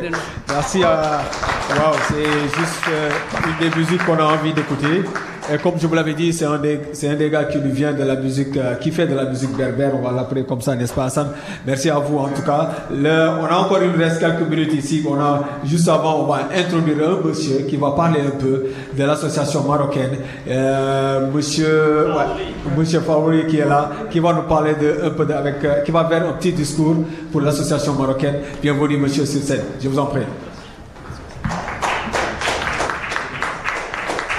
Merci 0.49 0.85
à. 0.85 1.22
Waouh, 1.70 1.95
c'est 2.09 2.59
juste 2.59 2.85
euh, 2.89 3.11
une 3.47 3.70
des 3.70 3.76
musiques 3.76 4.05
qu'on 4.05 4.18
a 4.18 4.24
envie 4.24 4.53
d'écouter. 4.53 5.03
Et 5.51 5.59
comme 5.59 5.74
je 5.76 5.86
vous 5.88 5.95
l'avais 5.95 6.14
dit, 6.14 6.32
c'est 6.32 6.45
un 6.45 6.59
des, 6.59 6.78
c'est 6.93 7.09
un 7.09 7.14
des 7.14 7.28
gars 7.28 7.45
qui 7.45 7.59
nous 7.59 7.72
vient 7.72 7.93
de 7.93 8.05
la 8.05 8.14
musique, 8.14 8.57
euh, 8.57 8.74
qui 8.76 8.93
fait 8.93 9.07
de 9.09 9.14
la 9.14 9.24
musique 9.24 9.57
berbère. 9.57 9.93
On 9.99 10.03
va 10.03 10.12
l'appeler 10.12 10.45
comme 10.45 10.61
ça, 10.61 10.76
n'est-ce 10.76 10.95
pas, 10.95 11.07
Hassan? 11.07 11.30
Merci 11.66 11.90
à 11.90 11.99
vous 11.99 12.16
en 12.18 12.28
tout 12.28 12.43
cas. 12.43 12.70
Le, 12.93 13.28
on 13.40 13.47
a 13.47 13.57
encore 13.57 13.82
une 13.82 14.01
reste 14.01 14.20
quelques 14.20 14.49
minutes 14.49 14.72
ici. 14.72 15.05
On 15.09 15.18
a 15.18 15.43
juste 15.64 15.88
avant, 15.88 16.20
on 16.20 16.26
va 16.26 16.49
introduire 16.57 16.97
un 17.09 17.26
monsieur 17.26 17.66
qui 17.68 17.76
va 17.76 17.90
parler 17.90 18.20
un 18.20 18.38
peu 18.38 18.66
de 18.97 19.05
l'association 19.05 19.64
marocaine. 19.64 20.16
Euh, 20.49 21.28
monsieur, 21.34 22.07
ouais, 22.07 22.45
monsieur 22.78 23.01
Farouri 23.01 23.47
qui 23.49 23.59
est 23.59 23.66
là, 23.68 23.90
qui 24.11 24.20
va 24.20 24.32
nous 24.34 24.43
parler 24.43 24.74
de 24.80 25.07
un 25.07 25.11
peu 25.11 25.26
de, 25.26 25.32
avec, 25.32 25.57
euh, 25.64 25.80
qui 25.82 25.90
va 25.90 26.05
faire 26.09 26.28
un 26.28 26.32
petit 26.34 26.53
discours 26.53 26.97
pour 27.32 27.40
l'association 27.40 27.95
marocaine. 27.95 28.36
Bienvenue, 28.62 28.97
monsieur 28.97 29.24
scène. 29.24 29.62
Je 29.82 29.88
vous 29.88 29.99
en 29.99 30.07
prie. 30.07 30.22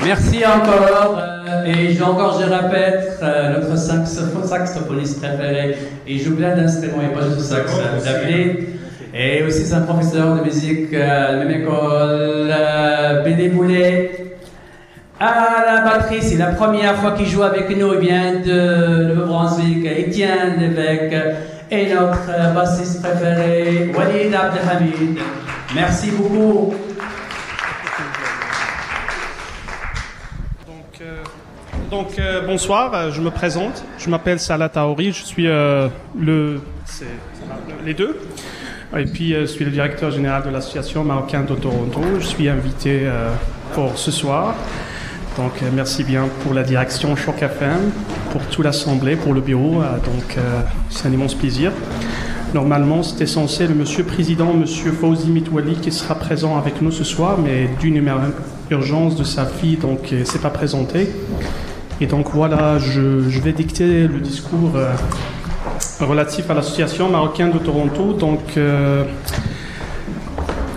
Merci 0.06 0.44
encore. 0.46 1.18
euh, 1.20 1.66
et 1.66 1.94
je- 1.94 2.04
encore, 2.04 2.40
je 2.42 2.46
répète, 2.50 3.20
euh, 3.22 3.54
notre 3.60 3.76
saxopho- 3.78 4.46
saxophoniste 4.46 5.20
préféré. 5.22 5.76
Il 6.08 6.20
joue 6.22 6.36
plein 6.36 6.56
d'instruments, 6.56 7.02
et 7.04 7.14
pas 7.14 7.26
juste 7.28 7.42
sax, 7.42 7.72
euh, 7.74 8.00
David. 8.04 8.68
Et 9.16 9.44
aussi, 9.44 9.66
c'est 9.66 9.76
un 9.76 9.82
professeur 9.82 10.36
de 10.38 10.42
musique 10.44 10.94
à 10.94 11.32
la 11.34 11.38
même 11.38 11.52
école, 11.62 12.52
Boulet. 13.54 14.12
À 15.20 15.64
la 15.66 15.82
batterie, 15.90 16.22
c'est 16.22 16.38
la 16.38 16.48
première 16.48 16.96
fois 16.96 17.12
qu'il 17.12 17.28
joue 17.28 17.44
avec 17.44 17.70
nous. 17.78 17.94
Il 17.94 18.00
vient 18.00 18.34
de 18.46 19.06
Nouveau-Brunswick, 19.14 19.86
Étienne 19.86 20.56
Lévesque. 20.60 21.16
Et 21.72 21.94
notre 21.94 22.54
bassiste 22.54 23.02
préféré, 23.02 23.92
Walid 23.98 24.34
Abdelhamid. 24.36 25.18
Merci 25.76 26.12
beaucoup. 26.12 26.74
Donc 31.94 32.18
euh, 32.18 32.42
bonsoir, 32.48 32.92
euh, 32.96 33.12
je 33.12 33.22
me 33.22 33.30
présente. 33.30 33.84
Je 34.00 34.10
m'appelle 34.10 34.40
Salah 34.40 34.68
Taouri, 34.68 35.12
je 35.12 35.24
suis 35.24 35.46
euh, 35.48 35.88
le, 36.20 36.60
c'est- 36.86 37.06
les 37.86 37.94
deux. 37.94 38.18
Et 38.98 39.06
puis 39.06 39.34
je 39.34 39.46
suis 39.46 39.64
le 39.64 39.70
directeur 39.70 40.10
général 40.10 40.42
de 40.42 40.50
l'association 40.50 41.04
marocaine 41.04 41.46
de 41.46 41.54
Toronto. 41.54 42.02
Je 42.20 42.26
suis 42.26 42.50
invité 42.50 43.08
pour 43.76 43.96
ce 43.98 44.10
soir. 44.10 44.56
Donc 45.38 45.52
merci 45.76 46.04
bien 46.04 46.30
pour 46.44 46.54
la 46.56 46.64
direction 46.64 47.16
Choc 47.16 47.42
FM, 47.44 47.92
pour 48.32 48.42
toute 48.48 48.66
l'assemblée, 48.66 49.16
pour 49.16 49.34
le 49.36 49.42
bureau. 49.42 49.82
Donc 50.06 50.38
c'est 50.90 51.08
un 51.08 51.12
immense 51.12 51.34
plaisir. 51.36 51.72
Normalement, 52.56 53.02
c'était 53.04 53.26
censé 53.28 53.66
le 53.68 53.74
monsieur 53.74 54.04
président, 54.04 54.54
monsieur 54.54 54.92
Fauzi 54.92 55.30
Mitwali, 55.30 55.76
qui 55.76 55.92
sera 55.92 56.14
présent 56.16 56.56
avec 56.58 56.80
nous 56.84 56.92
ce 56.92 57.04
soir, 57.04 57.38
mais 57.44 57.70
d'une 57.80 58.04
urgence 58.70 59.16
de 59.16 59.24
sa 59.24 59.46
fille, 59.46 59.78
donc 59.78 60.14
s'est 60.24 60.38
pas 60.40 60.52
présenté. 60.52 61.10
Et 62.04 62.06
donc 62.06 62.32
voilà, 62.34 62.80
je, 62.80 63.40
vais 63.40 63.54
dicter 63.54 64.10
le 64.10 64.20
discours 64.20 64.74
euh, 64.76 64.92
relatif 66.02 66.50
à 66.50 66.54
l'association 66.54 67.08
marocaine 67.10 67.50
de 67.54 67.60
Toronto, 67.60 68.12
donc 68.12 68.42
euh, 68.58 69.06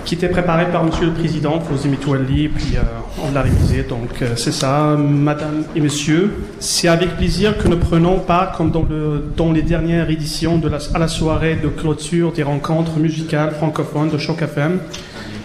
qui 0.04 0.14
était 0.14 0.28
préparé 0.28 0.70
par 0.70 0.84
Monsieur 0.84 1.06
le 1.06 1.14
Président 1.14 1.58
Fauzi 1.58 1.88
Mitwali, 1.88 2.46
puis 2.46 2.76
euh, 2.76 2.82
on 3.26 3.34
l'a 3.34 3.42
révisé. 3.42 3.82
Donc 3.82 4.22
c'est 4.36 4.52
ça, 4.52 4.94
Madame 4.96 5.64
et 5.74 5.80
Messieurs, 5.80 6.32
c'est 6.60 6.86
avec 6.86 7.16
plaisir 7.16 7.58
que 7.58 7.66
nous 7.66 7.78
prenons 7.78 8.20
part, 8.20 8.52
comme 8.52 8.70
dans, 8.70 8.86
le, 8.88 9.24
dans 9.36 9.50
les 9.50 9.62
dernières 9.62 10.08
éditions, 10.08 10.62
à 10.94 10.98
la 11.00 11.08
soirée 11.08 11.56
de 11.56 11.66
clôture 11.66 12.30
des 12.30 12.44
rencontres 12.44 13.00
musicales 13.00 13.50
francophones 13.50 14.10
de 14.10 14.18
Choc 14.18 14.42
FM 14.42 14.78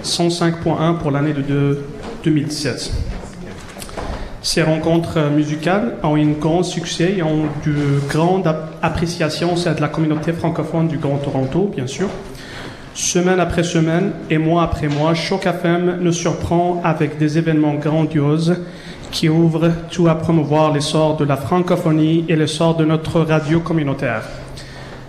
105.1 0.04 1.00
pour 1.00 1.10
l'année 1.10 1.34
de 1.34 1.80
2017. 2.24 3.21
Ces 4.44 4.64
rencontres 4.64 5.18
euh, 5.18 5.30
musicales 5.30 5.94
ont 6.04 6.16
un 6.16 6.32
grand 6.40 6.64
succès 6.64 7.14
et 7.18 7.24
ont 7.24 7.44
de 7.66 8.00
grande 8.10 8.48
ap- 8.48 8.74
appréciation 8.82 9.54
au 9.54 9.56
sein 9.56 9.74
de 9.74 9.82
la 9.82 9.88
communauté 9.88 10.34
francophone 10.34 10.88
du 10.88 10.98
Grand 10.98 11.18
Toronto, 11.18 11.72
bien 11.76 11.86
sûr. 11.88 12.08
Semaine 12.96 13.40
après 13.40 13.64
semaine 13.64 14.12
et 14.30 14.38
mois 14.40 14.64
après 14.64 14.88
mois, 14.88 15.14
Choc 15.14 15.46
FM 15.46 16.00
nous 16.02 16.12
surprend 16.12 16.82
avec 16.84 17.18
des 17.20 17.38
événements 17.38 17.76
grandioses 17.76 18.58
qui 19.12 19.30
ouvrent 19.30 19.72
tout 19.92 20.08
à 20.10 20.16
promouvoir 20.16 20.74
l'essor 20.74 21.18
de 21.18 21.24
la 21.26 21.38
francophonie 21.38 22.26
et 22.28 22.36
l'essor 22.36 22.76
de 22.76 22.84
notre 22.86 23.22
radio 23.22 23.60
communautaire. 23.60 24.24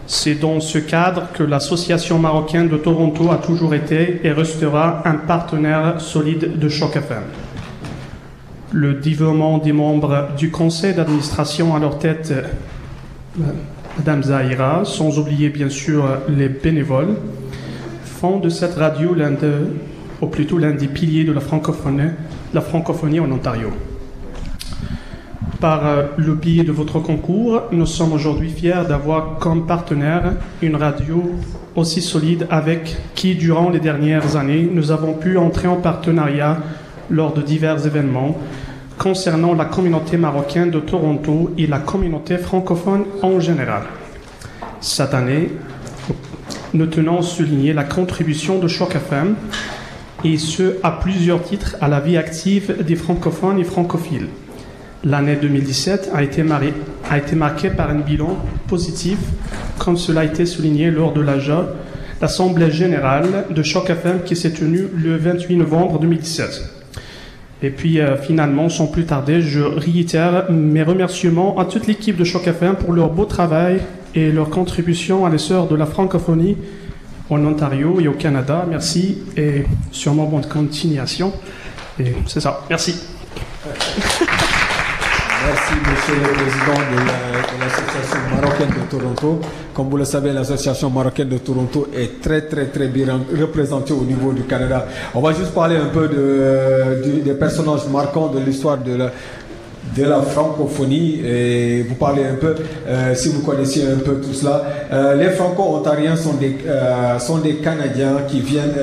C'est 0.07 0.35
dans 0.35 0.61
ce 0.61 0.79
cadre 0.79 1.29
que 1.33 1.43
l'Association 1.43 2.19
marocaine 2.19 2.69
de 2.69 2.77
Toronto 2.77 3.31
a 3.31 3.37
toujours 3.37 3.75
été 3.75 4.21
et 4.25 4.33
restera 4.33 5.03
un 5.09 5.15
partenaire 5.15 6.01
solide 6.01 6.59
de 6.59 6.69
Choc 6.69 6.97
FM 6.97 7.23
le 8.73 8.95
dévouement 8.95 9.59
des 9.59 9.73
membres 9.73 10.29
du 10.37 10.51
conseil 10.51 10.95
d'administration 10.95 11.77
à 11.77 11.79
leur 11.79 11.99
tête, 11.99 12.33
euh, 12.33 13.43
Madame 13.99 14.23
Zahira, 14.23 14.83
sans 14.85 15.19
oublier 15.19 15.51
bien 15.51 15.69
sûr 15.69 16.05
les 16.29 16.49
bénévoles, 16.49 17.17
font 18.05 18.39
de 18.39 18.49
cette 18.49 18.75
radio 18.75 19.15
l'un 19.15 19.33
de, 19.33 19.53
ou 20.21 20.27
plutôt 20.27 20.57
l'un 20.59 20.73
des 20.73 20.87
piliers 20.87 21.25
de 21.25 21.33
la 21.33 21.41
francophonie, 21.41 22.11
la 22.55 22.61
francophonie 22.63 23.21
en 23.21 23.31
Ontario. 23.31 23.69
Par 25.61 25.87
euh, 25.87 26.05
le 26.17 26.35
biais 26.35 26.65
de 26.65 26.73
votre 26.73 26.99
concours, 26.99 27.65
nous 27.71 27.87
sommes 27.87 28.13
aujourd'hui 28.13 28.51
fiers 28.51 28.85
d'avoir 28.89 29.39
comme 29.39 29.67
partenaire 29.67 30.33
une 30.63 30.77
radio 30.77 31.23
aussi 31.77 32.03
solide 32.03 32.47
avec 32.51 32.97
qui, 33.15 33.35
durant 33.35 33.71
les 33.71 33.81
dernières 33.81 34.37
années, 34.37 34.69
nous 34.73 34.91
avons 34.91 35.15
pu 35.15 35.37
entrer 35.37 35.69
en 35.69 35.77
partenariat 35.77 36.59
lors 37.13 37.33
de 37.33 37.43
divers 37.43 37.87
événements 37.87 38.37
concernant 38.99 39.55
la 39.55 39.67
communauté 39.67 40.17
marocaine 40.17 40.71
de 40.71 40.81
Toronto 40.81 41.53
et 41.57 41.67
la 41.67 41.79
communauté 41.79 42.39
francophone 42.39 43.05
en 43.23 43.39
général. 43.39 43.83
Cette 44.81 45.15
année, 45.15 45.51
nous 46.75 46.87
tenons 46.87 47.19
à 47.19 47.23
souligner 47.23 47.73
la 47.73 47.85
contribution 47.85 48.59
de 48.59 48.67
Choc 48.67 48.97
FM, 48.97 49.37
et 50.25 50.39
ce 50.39 50.77
à 50.83 50.93
plusieurs 50.93 51.43
titres 51.43 51.77
à 51.81 51.89
la 51.89 52.01
vie 52.01 52.17
active 52.17 52.85
des 52.85 52.97
francophones 52.97 53.59
et 53.59 53.65
francophiles. 53.65 54.29
L'année 55.05 55.37
2017 55.37 56.11
a 56.15 56.23
été, 56.23 56.45
a 57.11 57.19
été 57.19 57.35
marquée 57.35 57.71
par 57.71 57.91
un 57.91 57.99
bilan 57.99 58.39
positif, 58.69 59.19
comme 59.79 59.97
cela 59.97 60.21
a 60.21 60.25
été 60.25 60.47
souligné 60.47 60.91
lors 60.91 61.13
de 61.13 61.21
la 61.21 61.41
JA, 61.41 61.67
l'Assemblée 62.21 62.71
générale 62.71 63.47
de 63.51 63.63
Choc 63.65 63.91
FM 63.91 64.23
qui 64.25 64.37
s'est 64.37 64.53
tenue 64.53 64.87
le 64.97 65.17
28 65.17 65.57
novembre 65.57 65.99
2017. 65.99 66.72
Et 67.63 67.71
puis 67.71 68.01
euh, 68.01 68.17
finalement, 68.17 68.69
sans 68.69 68.87
plus 68.87 69.05
tarder, 69.05 69.41
je 69.41 69.61
réitère 69.61 70.51
mes 70.51 70.83
remerciements 70.83 71.59
à 71.59 71.65
toute 71.65 71.87
l'équipe 71.87 72.17
de 72.17 72.25
Choc 72.25 72.47
FM 72.47 72.75
pour 72.75 72.93
leur 72.93 73.11
beau 73.11 73.25
travail 73.25 73.81
et 74.15 74.33
leur 74.33 74.51
contribution 74.51 75.25
à 75.25 75.31
l'essor 75.31 75.69
de 75.69 75.77
la 75.77 75.87
francophonie 75.87 76.57
en 77.31 77.45
Ontario 77.45 78.01
et 78.01 78.09
au 78.09 78.13
Canada. 78.13 78.67
Merci 78.69 79.19
et 79.37 79.65
sûrement 79.93 80.25
bonne 80.25 80.47
continuation. 80.47 81.33
Et 82.01 82.15
c'est 82.27 82.41
ça. 82.41 82.63
Merci. 82.69 82.97
Merci, 85.45 85.75
monsieur 85.75 86.15
le 86.23 86.33
président 86.35 86.79
de 86.93 86.97
la- 87.09 87.43
de 87.43 87.61
l'association 87.61 88.19
marocaine 88.35 88.69
de 88.69 88.91
Toronto. 88.91 89.41
Comme 89.75 89.89
vous 89.89 89.97
le 89.97 90.05
savez, 90.05 90.33
l'association 90.33 90.89
marocaine 90.91 91.29
de 91.29 91.39
Toronto 91.39 91.89
est 91.97 92.21
très, 92.21 92.43
très, 92.43 92.67
très 92.67 92.89
bien 92.89 93.21
représentée 93.41 93.93
au 93.93 94.03
niveau 94.05 94.33
du 94.33 94.43
Canada. 94.43 94.87
On 95.15 95.21
va 95.21 95.33
juste 95.33 95.53
parler 95.53 95.77
un 95.77 95.87
peu 95.87 96.07
de, 96.09 97.21
des 97.25 97.33
personnages 97.35 97.87
marquants 97.91 98.29
de 98.29 98.39
l'histoire 98.39 98.79
de 98.79 98.95
la, 98.95 99.11
de 99.97 100.05
la 100.05 100.23
francophonie 100.23 101.21
et 101.25 101.83
vous 101.83 101.97
parlez 101.97 102.25
un 102.25 102.35
peu, 102.35 102.55
euh, 102.87 103.15
si 103.15 103.29
vous 103.29 103.41
connaissiez 103.41 103.85
un 103.85 103.99
peu 103.99 104.21
tout 104.21 104.33
cela. 104.33 104.63
Euh, 104.93 105.15
les 105.17 105.31
franco-ontariens 105.31 106.17
sont 106.17 106.35
des, 106.35 106.57
euh, 106.67 107.19
sont 107.19 107.39
des 107.39 107.57
Canadiens 107.57 108.19
qui 108.27 108.41
viennent, 108.41 108.75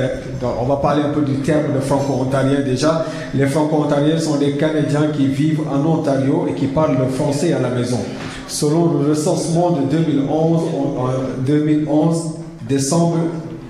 on 0.61 0.65
va 0.65 0.75
parler 0.77 1.01
un 1.03 1.09
peu 1.09 1.21
du 1.21 1.35
terme 1.37 1.73
de 1.73 1.79
franco-ontarien 1.79 2.61
déjà. 2.61 3.05
Les 3.33 3.47
franco-ontariens 3.47 4.19
sont 4.19 4.37
des 4.37 4.51
Canadiens 4.51 5.07
qui 5.13 5.27
vivent 5.27 5.61
en 5.71 5.83
Ontario 5.85 6.45
et 6.47 6.53
qui 6.53 6.67
parlent 6.67 6.97
le 6.99 7.07
français 7.07 7.53
à 7.53 7.59
la 7.59 7.69
maison. 7.69 7.99
Selon 8.47 8.99
le 8.99 9.09
recensement 9.09 9.71
de 9.71 9.81
2011, 9.89 10.61
en, 10.61 11.05
en 11.05 11.09
2011 11.45 12.17
décembre, 12.67 13.17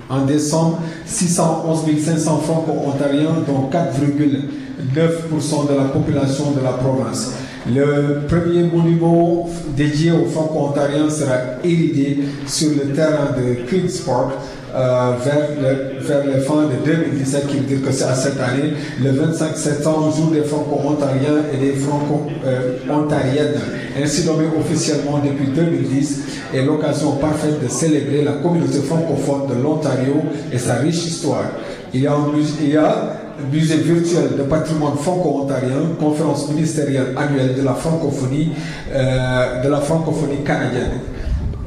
en 0.10 0.26
décembre, 0.26 0.80
611 1.06 1.84
500 2.04 2.38
franco-ontariens, 2.40 3.36
dont 3.48 3.70
4,9% 3.72 4.69
de 4.80 5.76
la 5.76 5.86
population 5.86 6.52
de 6.52 6.64
la 6.64 6.72
province. 6.72 7.34
Le 7.68 8.22
premier 8.28 8.64
monument 8.64 9.50
dédié 9.76 10.12
aux 10.12 10.26
franco-ontariens 10.26 11.10
sera 11.10 11.36
érigé 11.64 12.20
sur 12.48 12.70
le 12.70 12.94
terrain 12.94 13.36
de 13.38 13.68
Queen's 13.70 14.00
Park 14.00 14.32
euh, 14.74 15.14
vers, 15.24 16.26
les 16.26 16.42
fins 16.42 16.68
de 16.68 16.86
2017, 16.86 17.48
qui 17.48 17.58
veut 17.58 17.64
dire 17.64 17.86
que 17.86 17.92
c'est 17.92 18.06
à 18.06 18.14
cette 18.14 18.40
année, 18.40 18.74
le 19.04 19.12
25 19.12 19.58
septembre, 19.58 20.16
jour 20.16 20.32
des 20.32 20.44
franco-ontariens 20.44 21.44
et 21.54 21.58
des 21.58 21.74
franco-ontariennes, 21.74 23.60
ainsi 24.02 24.26
nommé 24.26 24.46
officiellement 24.58 25.20
depuis 25.24 25.48
2010, 25.48 26.22
est 26.54 26.64
l'occasion 26.64 27.14
parfaite 27.14 27.62
de 27.62 27.68
célébrer 27.68 28.24
la 28.24 28.34
communauté 28.34 28.80
francophone 28.80 29.48
de 29.50 29.62
l'Ontario 29.62 30.16
et 30.52 30.58
sa 30.58 30.76
riche 30.76 31.06
histoire. 31.06 31.46
Il 31.94 32.02
y 32.02 32.08
a 32.08 33.19
musée 33.52 33.78
virtuel 33.78 34.38
de 34.38 34.44
patrimoine 34.44 34.98
franco-ontarien, 34.98 35.96
conférence 36.00 36.50
ministérielle 36.50 37.16
annuelle 37.18 37.56
de 37.56 37.64
la 37.64 37.74
francophonie, 37.74 38.52
euh, 38.94 39.64
de 39.64 39.70
la 39.70 39.80
francophonie 39.80 40.44
canadienne. 40.44 41.00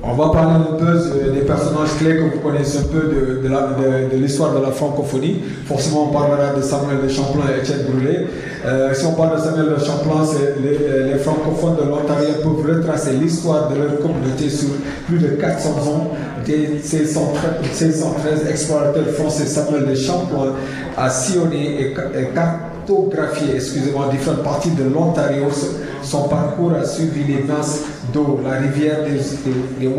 On 0.05 0.14
va 0.14 0.31
parler 0.31 0.55
un 0.68 0.77
peu 0.77 1.31
des 1.33 1.43
personnages 1.43 1.97
clés 2.01 2.16
que 2.16 2.23
vous 2.23 2.41
connaissez 2.41 2.79
un 2.79 2.83
peu 2.83 3.03
de, 3.03 4.16
l'histoire 4.16 4.53
de, 4.53 4.61
la 4.61 4.73
francophonie. 4.73 5.41
Forcément, 5.64 6.09
on 6.11 6.12
parlera 6.12 6.55
de 6.57 6.61
Samuel 6.61 7.03
de 7.05 7.09
Champlain 7.09 7.43
et 7.55 7.61
Étienne 7.61 7.85
Brûlé. 7.89 8.27
Euh, 8.66 8.93
si 8.95 9.07
on 9.07 9.12
parle 9.12 9.37
de 9.37 9.43
Samuel 9.43 9.66
de 9.66 9.79
Champlain, 9.79 10.25
les, 10.61 11.12
les, 11.12 11.18
francophones 11.18 11.77
de 11.77 11.89
l'Ontario 11.89 12.29
peuvent 12.43 12.79
retracer 12.79 13.12
l'histoire 13.12 13.68
de 13.68 13.77
leur 13.77 13.99
communauté 14.01 14.51
sur 14.51 14.70
plus 15.07 15.18
de 15.18 15.29
400 15.29 15.70
ans. 15.70 16.11
Des 16.47 16.68
1613 16.68 18.49
explorateurs 18.51 19.07
français 19.14 19.47
Samuel 19.47 19.86
de 19.86 19.95
Champlain 19.95 20.55
a 20.97 21.09
sillonné 21.09 21.80
et, 21.80 21.95
cartographié 22.34 23.55
excusez-moi, 23.55 24.09
différentes 24.11 24.43
parties 24.43 24.70
de 24.70 24.84
l'Ontario. 24.84 25.45
Son 26.03 26.28
parcours 26.28 26.72
a 26.72 26.84
suivi 26.84 27.24
les 27.24 27.43
masses 27.45 27.82
d'eau, 28.12 28.40
la 28.45 28.59
rivière 28.59 29.05
des, 29.05 29.18
des, 29.80 29.90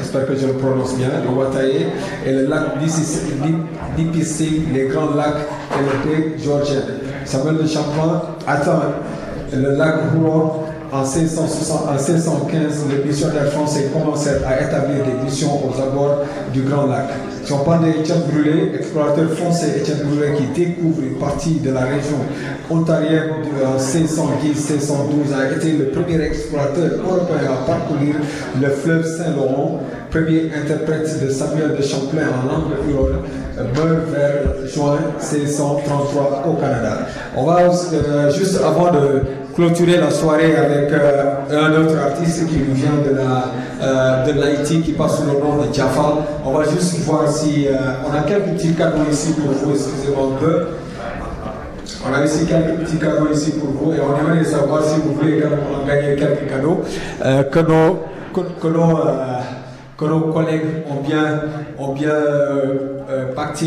j'espère 0.00 0.26
que 0.26 0.34
je 0.34 0.46
le 0.46 0.54
prononce 0.54 0.94
bien, 0.96 1.08
le 1.22 1.30
Watae, 1.30 1.86
et 2.26 2.32
le 2.32 2.46
lac 2.46 2.80
Nipissing, 3.96 4.72
les 4.72 4.86
grands 4.86 5.14
lacs 5.14 5.46
et 5.72 5.82
le 5.82 6.10
baie 6.10 6.32
Georgien. 6.42 6.82
Samuel 7.24 7.58
de 7.58 7.66
Champlain 7.68 8.22
atteint 8.46 8.82
le 9.52 9.76
lac 9.76 9.94
Huron 10.14 10.61
en 10.92 11.04
1615, 11.04 12.84
les 12.90 13.04
missionnaires 13.08 13.50
français 13.50 13.90
commencèrent 13.92 14.46
à 14.46 14.60
établir 14.60 15.04
des 15.06 15.24
missions 15.24 15.58
aux 15.66 15.80
abords 15.80 16.18
du 16.52 16.60
Grand 16.62 16.86
Lac. 16.86 17.06
Si 17.44 17.52
on 17.52 17.64
parle 17.64 17.86
d'Étienne 17.86 18.20
Brûlé, 18.30 18.72
explorateur 18.78 19.30
français 19.30 19.78
Étienne 19.78 20.00
Brûlé 20.04 20.34
qui 20.36 20.44
découvre 20.60 21.02
une 21.02 21.18
partie 21.18 21.60
de 21.60 21.70
la 21.70 21.80
région 21.80 22.18
ontarienne 22.70 23.30
en 23.64 23.78
1610-1612, 23.78 25.34
a 25.34 25.56
été 25.56 25.72
le 25.72 25.86
premier 25.86 26.20
explorateur 26.20 26.90
européen 27.02 27.50
à 27.50 27.66
parcourir 27.66 28.16
le 28.60 28.68
fleuve 28.68 29.06
Saint-Laurent, 29.06 29.80
premier 30.10 30.50
interprète 30.54 31.24
de 31.24 31.30
Samuel 31.30 31.74
de 31.76 31.82
Champlain 31.82 32.26
en 32.28 32.46
langue 32.52 32.72
huron, 32.86 33.22
meurt 33.56 34.08
vers 34.10 34.66
juin 34.66 34.98
1633 35.18 36.44
au 36.48 36.52
Canada. 36.60 37.06
On 37.34 37.44
va 37.44 37.60
euh, 37.62 38.30
juste 38.30 38.60
avant 38.62 38.92
de 38.92 39.22
clôturer 39.54 39.98
la 39.98 40.10
soirée 40.10 40.56
avec 40.56 40.90
euh, 40.92 41.34
un 41.50 41.82
autre 41.82 41.96
artiste 41.98 42.48
qui 42.48 42.58
nous 42.58 42.74
vient 42.74 42.98
de 43.04 43.16
la 43.16 43.44
euh, 43.82 44.24
de 44.24 44.40
l'Haïti 44.40 44.80
qui 44.80 44.92
passe 44.92 45.18
sous 45.18 45.24
le 45.24 45.32
nom 45.40 45.62
de 45.62 45.72
Jaffa. 45.72 46.14
On 46.44 46.52
va 46.52 46.64
juste 46.64 47.00
voir 47.00 47.28
si 47.28 47.66
euh, 47.66 47.72
on 48.06 48.16
a 48.16 48.22
quelques 48.22 48.56
petits 48.56 48.74
cadeaux 48.74 49.04
ici 49.10 49.34
pour 49.34 49.52
vous, 49.52 49.72
excusez-moi 49.72 50.28
un 50.34 50.40
peu. 50.40 50.66
On 52.08 52.14
a 52.14 52.24
ici 52.24 52.46
quelques 52.46 52.80
petits 52.80 52.98
cadeaux 52.98 53.28
ici 53.32 53.52
pour 53.52 53.70
vous 53.70 53.92
et 53.92 53.96
on 54.00 54.18
aimerait 54.18 54.44
savoir 54.44 54.82
si 54.84 55.00
vous 55.00 55.14
voulez 55.14 55.38
également 55.38 55.84
gagner 55.86 56.16
quelques 56.16 56.48
cadeaux 56.48 56.82
que 57.20 57.58
nos 57.60 57.98
que, 58.32 58.68
nos, 58.68 58.96
que 59.98 60.04
nos 60.06 60.20
collègues 60.32 60.84
ont 60.90 61.06
bien, 61.06 61.42
ont 61.78 61.92
bien 61.92 62.10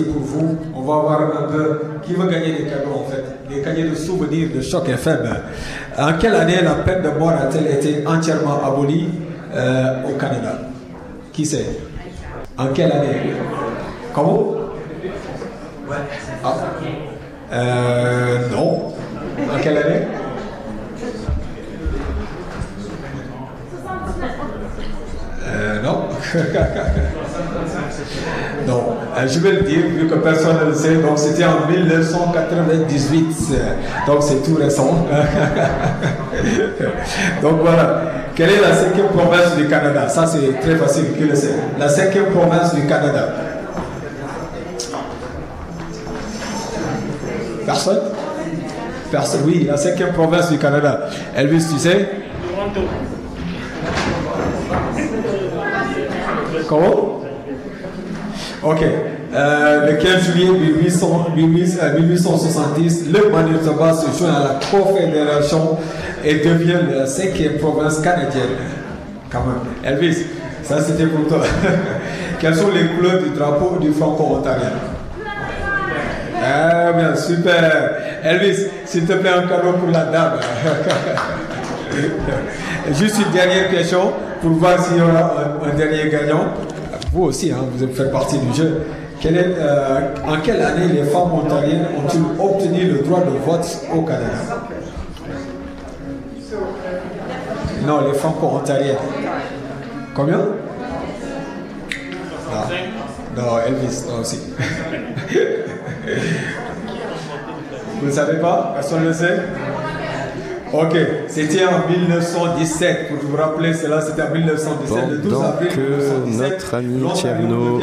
pour 0.03 0.21
vous. 0.21 0.57
On 0.75 0.81
va 0.81 1.01
voir 1.01 1.21
un 1.21 1.51
peu 1.51 1.81
qui 2.03 2.13
veut 2.13 2.27
gagner 2.27 2.53
des 2.53 2.63
cadeaux 2.63 3.05
en 3.05 3.09
fait 3.09 3.34
des 3.49 3.61
cahiers 3.61 3.89
de 3.89 3.95
souvenirs 3.95 4.49
de 4.55 4.61
choc 4.61 4.87
FM. 4.89 5.27
En 5.97 6.13
quelle 6.13 6.35
année 6.35 6.61
la 6.63 6.75
peine 6.75 7.01
de 7.03 7.09
mort 7.09 7.29
a-t-elle 7.29 7.67
été 7.67 8.05
entièrement 8.07 8.63
abolie 8.63 9.09
euh, 9.53 10.03
au 10.09 10.17
Canada? 10.17 10.59
Qui 11.31 11.45
sait? 11.45 11.65
En 12.57 12.67
quelle 12.67 12.91
année? 12.91 13.33
Comment 14.13 14.55
ah. 16.43 16.53
euh, 17.53 18.49
Non. 18.51 18.93
En 19.53 19.59
quelle 19.61 19.77
année? 19.77 20.07
Euh, 25.47 25.81
Non. 25.83 26.07
Non, 28.67 28.97
euh, 29.17 29.27
je 29.27 29.39
vais 29.39 29.51
le 29.51 29.61
dire 29.61 29.81
vu 29.87 30.07
que 30.07 30.15
personne 30.15 30.57
ne 30.59 30.65
le 30.69 30.73
sait. 30.73 30.95
Donc 30.95 31.17
c'était 31.17 31.45
en 31.45 31.67
1998. 31.69 33.35
Donc 34.07 34.17
c'est 34.21 34.43
tout 34.43 34.55
récent. 34.55 35.05
donc 37.41 37.61
voilà. 37.61 38.03
Quelle 38.35 38.51
est 38.51 38.61
la 38.61 38.73
cinquième 38.73 39.07
province 39.07 39.55
du 39.55 39.67
Canada? 39.67 40.09
Ça 40.09 40.25
c'est 40.27 40.59
très 40.59 40.75
facile, 40.75 41.13
qui 41.17 41.23
le 41.23 41.35
sait. 41.35 41.55
La 41.79 41.87
cinquième 41.87 42.25
province 42.25 42.75
du 42.75 42.85
Canada. 42.85 43.29
Personne? 47.65 48.01
Personne, 49.11 49.41
oui, 49.45 49.65
la 49.67 49.77
cinquième 49.77 50.11
province 50.11 50.51
du 50.51 50.57
Canada. 50.57 51.07
Elvis, 51.35 51.65
tu 51.71 51.79
sais? 51.79 52.09
Comment? 56.67 57.21
Ok. 58.65 58.81
Euh, 59.35 59.91
le 59.91 59.97
15 59.97 60.31
juillet 60.31 60.49
1870, 61.35 63.05
le 63.11 63.29
Manitoba 63.29 63.93
se 63.93 64.17
joint 64.17 64.33
à 64.33 64.39
la 64.39 64.59
Confédération 64.71 65.77
et 66.23 66.35
devient 66.35 66.79
la 66.91 67.05
cinquième 67.05 67.57
province 67.59 67.99
canadienne. 67.99 68.57
Elvis, 69.83 70.17
ça 70.63 70.81
c'était 70.81 71.05
pour 71.05 71.27
toi. 71.27 71.41
Quelles 72.39 72.55
sont 72.55 72.69
les 72.73 72.87
couleurs 72.95 73.21
du 73.21 73.29
drapeau 73.37 73.77
du 73.79 73.91
franco-ontarien 73.91 74.71
Ah 76.43 76.93
bien, 76.93 77.15
super. 77.15 77.91
Elvis, 78.23 78.67
s'il 78.85 79.05
te 79.05 79.13
plaît, 79.13 79.29
un 79.29 79.47
cadeau 79.47 79.73
pour 79.73 79.91
la 79.91 80.05
dame. 80.05 80.39
Juste 82.93 83.17
une 83.19 83.31
dernière 83.31 83.69
question 83.69 84.11
pour 84.41 84.51
voir 84.51 84.83
s'il 84.83 84.97
y 84.97 85.01
aura 85.01 85.59
un 85.63 85.73
dernier 85.77 86.09
gagnant 86.09 86.45
vous 87.15 87.23
aussi, 87.23 87.49
hein, 87.49 87.59
vous 87.71 87.87
faites 87.93 88.11
partie 88.11 88.37
du 88.37 88.53
jeu. 88.53 88.81
Euh, 89.25 90.13
en 90.27 90.37
quelle 90.43 90.61
année 90.61 90.89
les 90.89 91.03
femmes 91.05 91.33
ontariennes 91.33 91.87
ont-ils 91.97 92.21
obtenu 92.39 92.87
le 92.91 92.99
droit 92.99 93.21
de 93.21 93.31
vote 93.43 93.65
au 93.95 94.01
Canada? 94.01 94.35
Non, 97.87 98.01
les 98.05 98.13
femmes 98.13 98.33
ontariennes. 98.43 98.97
Combien? 100.13 100.37
Non. 102.51 102.65
non, 103.37 103.59
Elvis, 103.65 104.03
non 104.09 104.19
aussi. 104.19 104.41
vous 108.01 108.07
ne 108.07 108.11
savez 108.11 108.39
pas? 108.39 108.73
Personne 108.75 109.03
ne 109.03 109.07
le 109.07 109.13
sait? 109.13 109.39
Ok, 110.81 110.97
c'était 111.27 111.65
en 111.65 111.87
1917. 111.89 113.07
Pour 113.07 113.29
vous 113.29 113.37
rappeler, 113.37 113.73
cela 113.73 114.01
c'était 114.01 114.23
en 114.23 114.31
1917, 114.31 115.09
le 115.09 115.17
12 115.19 115.43
avril 115.43 115.69
que 115.69 116.37
notre 116.37 116.73
ami 116.73 117.01
Tierno 117.13 117.79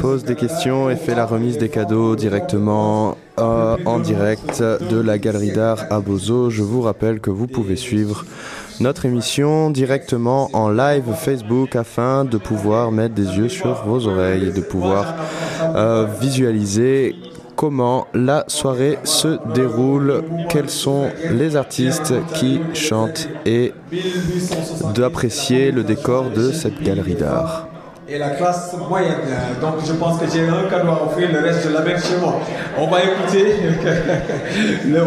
pose 0.00 0.24
des 0.24 0.34
questions 0.34 0.90
et 0.90 0.96
fait 0.96 1.14
la 1.14 1.24
remise 1.24 1.56
des 1.56 1.70
cadeaux 1.70 2.14
directement 2.14 3.16
euh, 3.38 3.76
en 3.86 4.00
direct 4.00 4.60
de 4.62 5.00
la 5.00 5.18
galerie 5.18 5.52
d'art 5.52 5.86
à 5.90 6.00
Bozo. 6.00 6.50
Je 6.50 6.62
vous 6.62 6.82
rappelle 6.82 7.20
que 7.20 7.30
vous 7.30 7.46
pouvez 7.46 7.76
suivre 7.76 8.24
notre 8.80 9.06
émission 9.06 9.70
directement 9.70 10.50
en 10.52 10.68
live 10.68 11.14
Facebook 11.16 11.74
afin 11.74 12.24
de 12.24 12.36
pouvoir 12.36 12.92
mettre 12.92 13.14
des 13.14 13.36
yeux 13.38 13.48
sur 13.48 13.84
vos 13.86 14.06
oreilles 14.06 14.48
et 14.48 14.52
de 14.52 14.60
pouvoir 14.60 15.14
euh, 15.62 16.06
visualiser 16.20 17.16
comment 17.58 18.06
la 18.14 18.44
soirée 18.46 19.00
se 19.02 19.36
déroule, 19.52 20.22
quels 20.48 20.70
sont 20.70 21.08
les 21.32 21.56
artistes 21.56 22.14
qui 22.34 22.60
chantent 22.72 23.28
et 23.44 23.74
d'apprécier 24.94 25.72
le 25.72 25.82
décor 25.82 26.30
de 26.30 26.52
cette 26.52 26.80
galerie 26.80 27.16
d'art 27.16 27.66
et 28.10 28.16
la 28.16 28.30
classe 28.30 28.74
moyenne. 28.88 29.16
Donc 29.60 29.74
je 29.86 29.92
pense 29.92 30.18
que 30.18 30.24
j'ai 30.32 30.48
un 30.48 30.70
cadeau 30.70 30.92
à 30.92 31.04
offrir, 31.04 31.28
le 31.30 31.40
reste 31.40 31.68
je 31.68 31.74
l'amène 31.74 31.98
chez 32.00 32.16
moi. 32.18 32.40
On 32.78 32.86
va 32.86 33.04
écouter, 33.04 33.54
le, 34.86 35.00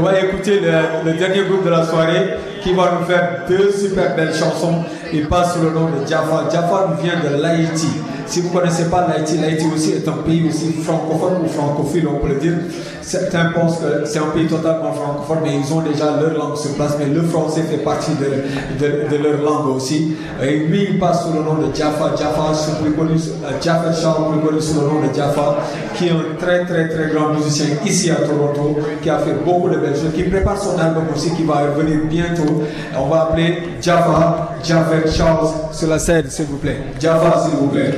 le, 1.06 1.18
dernier 1.18 1.42
groupe 1.46 1.66
de 1.66 1.70
la 1.72 1.84
soirée 1.84 2.36
qui 2.62 2.74
va 2.74 3.00
nous 3.00 3.06
faire 3.08 3.46
deux 3.48 3.72
super 3.72 4.16
belles 4.16 4.36
chansons. 4.36 4.84
Il 5.12 5.28
passe 5.28 5.56
sous 5.56 5.64
le 5.64 5.72
nom 5.72 5.86
de 5.86 6.06
Jaffa. 6.08 6.44
Jaffa 6.52 6.96
vient 7.02 7.20
de 7.28 7.42
l'Haïti. 7.42 7.88
Si 8.32 8.40
vous 8.40 8.48
ne 8.48 8.54
connaissez 8.54 8.86
pas 8.86 9.06
l'Haïti, 9.10 9.40
l'Haïti 9.40 9.66
aussi 9.76 9.92
est 9.92 10.08
un 10.08 10.24
pays 10.26 10.48
aussi 10.48 10.72
francophone 10.72 11.44
ou 11.44 11.50
francophile, 11.50 12.08
on 12.08 12.26
peut 12.26 12.34
le 12.34 12.40
dire. 12.40 12.54
Certains 13.02 13.52
pensent 13.52 13.80
que 13.80 14.06
c'est 14.06 14.20
un 14.20 14.30
pays 14.34 14.48
totalement 14.48 14.94
francophone, 14.94 15.40
mais 15.44 15.58
ils 15.58 15.74
ont 15.74 15.82
déjà 15.82 16.18
leur 16.18 16.38
langue 16.38 16.56
sur 16.56 16.72
place, 16.76 16.96
mais 16.98 17.08
le 17.08 17.24
français 17.24 17.64
fait 17.64 17.80
partie 17.84 18.12
de, 18.12 18.80
de, 18.80 19.18
leur 19.18 19.42
langue 19.42 19.76
aussi. 19.76 20.16
Et 20.42 20.60
lui, 20.60 20.88
il 20.92 21.00
passe 21.00 21.26
sous 21.26 21.34
le 21.34 21.44
nom 21.44 21.56
de 21.56 21.76
Jaffa. 21.76 22.16
Jaffa, 22.18 22.54
plus 22.82 22.94
connu, 22.94 23.16
euh, 23.16 23.50
Jaffa 23.62 23.92
Charles, 23.92 24.32
plus 24.32 24.48
connu 24.48 24.62
sous 24.62 24.80
le 24.80 24.88
nom 24.88 25.02
de 25.06 25.14
Jaffa, 25.14 25.58
qui 25.96 26.08
est 26.08 26.12
un 26.12 26.38
très 26.40 26.64
très 26.66 26.88
très 26.88 27.14
grand 27.14 27.34
musicien 27.34 27.66
ici 27.86 28.12
à 28.12 28.16
Toronto, 28.16 28.78
qui 29.04 29.10
a 29.10 29.18
fait 29.18 29.44
beaucoup 29.44 29.68
de 29.68 29.76
belles 29.76 29.94
choses, 29.96 30.14
qui 30.16 30.24
prépare 30.24 30.58
son 30.58 30.80
album 30.80 31.04
aussi, 31.14 31.32
qui 31.32 31.44
va 31.44 31.66
venir 31.78 31.98
bientôt. 32.10 32.64
On 32.98 33.08
va 33.08 33.24
appeler 33.24 33.58
Jaffa, 33.82 34.56
Jaffa 34.64 35.12
Charles 35.12 35.50
sur 35.74 35.90
la 35.90 36.00
scène, 36.00 36.30
s'il 36.30 36.46
vous 36.46 36.60
plaît. 36.60 36.78
Jaffa, 36.98 37.44
s'il 37.44 37.58
vous 37.60 37.68
plaît. 37.68 37.92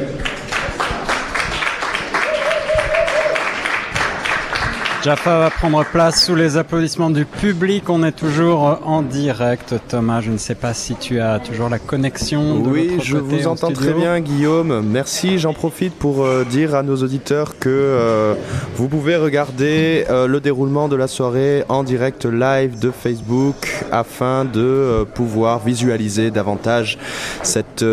Jaffa 5.03 5.37
va 5.37 5.49
prendre 5.49 5.83
place 5.83 6.23
sous 6.23 6.33
les 6.33 6.55
applaudissements 6.55 7.09
du 7.09 7.25
public. 7.25 7.89
On 7.89 8.03
est 8.03 8.13
toujours 8.13 8.79
en 8.85 9.01
direct. 9.01 9.75
Thomas, 9.89 10.21
je 10.21 10.31
ne 10.31 10.37
sais 10.37 10.55
pas 10.55 10.73
si 10.73 10.95
tu 10.95 11.19
as 11.19 11.39
toujours 11.39 11.67
la 11.67 11.77
connexion. 11.77 12.59
De 12.59 12.69
oui, 12.69 12.91
je 13.03 13.17
vous 13.17 13.45
entends 13.45 13.73
très 13.73 13.91
bien, 13.91 14.21
Guillaume. 14.21 14.81
Merci. 14.81 15.39
J'en 15.39 15.51
profite 15.51 15.93
pour 15.93 16.23
euh, 16.23 16.45
dire 16.45 16.73
à 16.73 16.83
nos 16.83 16.95
auditeurs 16.95 17.59
que 17.59 17.67
euh, 17.67 18.33
vous 18.77 18.87
pouvez 18.87 19.17
regarder 19.17 20.05
euh, 20.09 20.25
le 20.25 20.39
déroulement 20.39 20.87
de 20.87 20.95
la 20.95 21.09
soirée 21.09 21.65
en 21.67 21.83
direct 21.83 22.23
live 22.23 22.79
de 22.79 22.89
Facebook 22.89 23.83
afin 23.91 24.45
de 24.45 25.05
pouvoir 25.15 25.59
visualiser 25.59 26.31
davantage 26.31 26.97
cette 27.41 27.83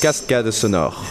cascade 0.00 0.50
sonore. 0.50 1.04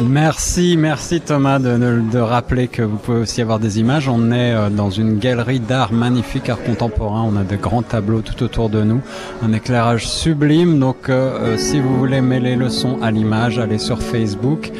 Merci, 0.00 0.76
merci 0.78 1.20
Thomas 1.20 1.58
de, 1.58 2.18
rappeler 2.18 2.68
que 2.68 2.82
vous 2.82 2.96
pouvez 2.96 3.20
aussi 3.20 3.42
avoir 3.42 3.58
des 3.58 3.80
images. 3.80 4.08
On 4.08 4.30
est 4.30 4.54
euh, 4.54 4.70
dans 4.70 4.90
une 4.90 5.18
galerie 5.18 5.58
d'art 5.58 5.92
magnifique, 5.92 6.48
art 6.48 6.62
contemporain. 6.62 7.22
On 7.22 7.36
a 7.36 7.42
de 7.42 7.56
grands 7.56 7.82
tableaux 7.82 8.20
tout 8.20 8.42
autour 8.42 8.68
de 8.68 8.82
nous, 8.82 9.00
un 9.42 9.52
éclairage 9.52 10.08
sublime. 10.08 10.78
Donc, 10.78 11.08
euh, 11.08 11.54
euh, 11.54 11.56
si 11.56 11.80
vous 11.80 11.98
voulez 11.98 12.20
mêler 12.20 12.54
le 12.54 12.68
son 12.68 13.02
à 13.02 13.10
l'image, 13.10 13.58
allez 13.58 13.78
sur 13.78 14.00
Facebook. 14.00 14.70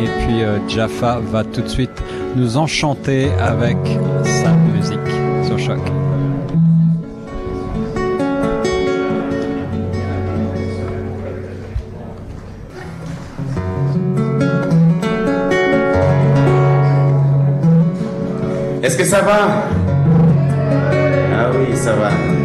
Et 0.00 0.06
puis 0.20 0.42
Jaffa 0.68 1.20
va 1.20 1.44
tout 1.44 1.62
de 1.62 1.68
suite 1.68 1.90
nous 2.36 2.56
enchanter 2.56 3.30
avec 3.40 3.76
que 19.00 19.06
ça 19.06 19.22
va? 19.22 19.64
Ah 21.32 21.50
oui, 21.54 21.74
ça 21.74 21.94
va. 21.94 22.39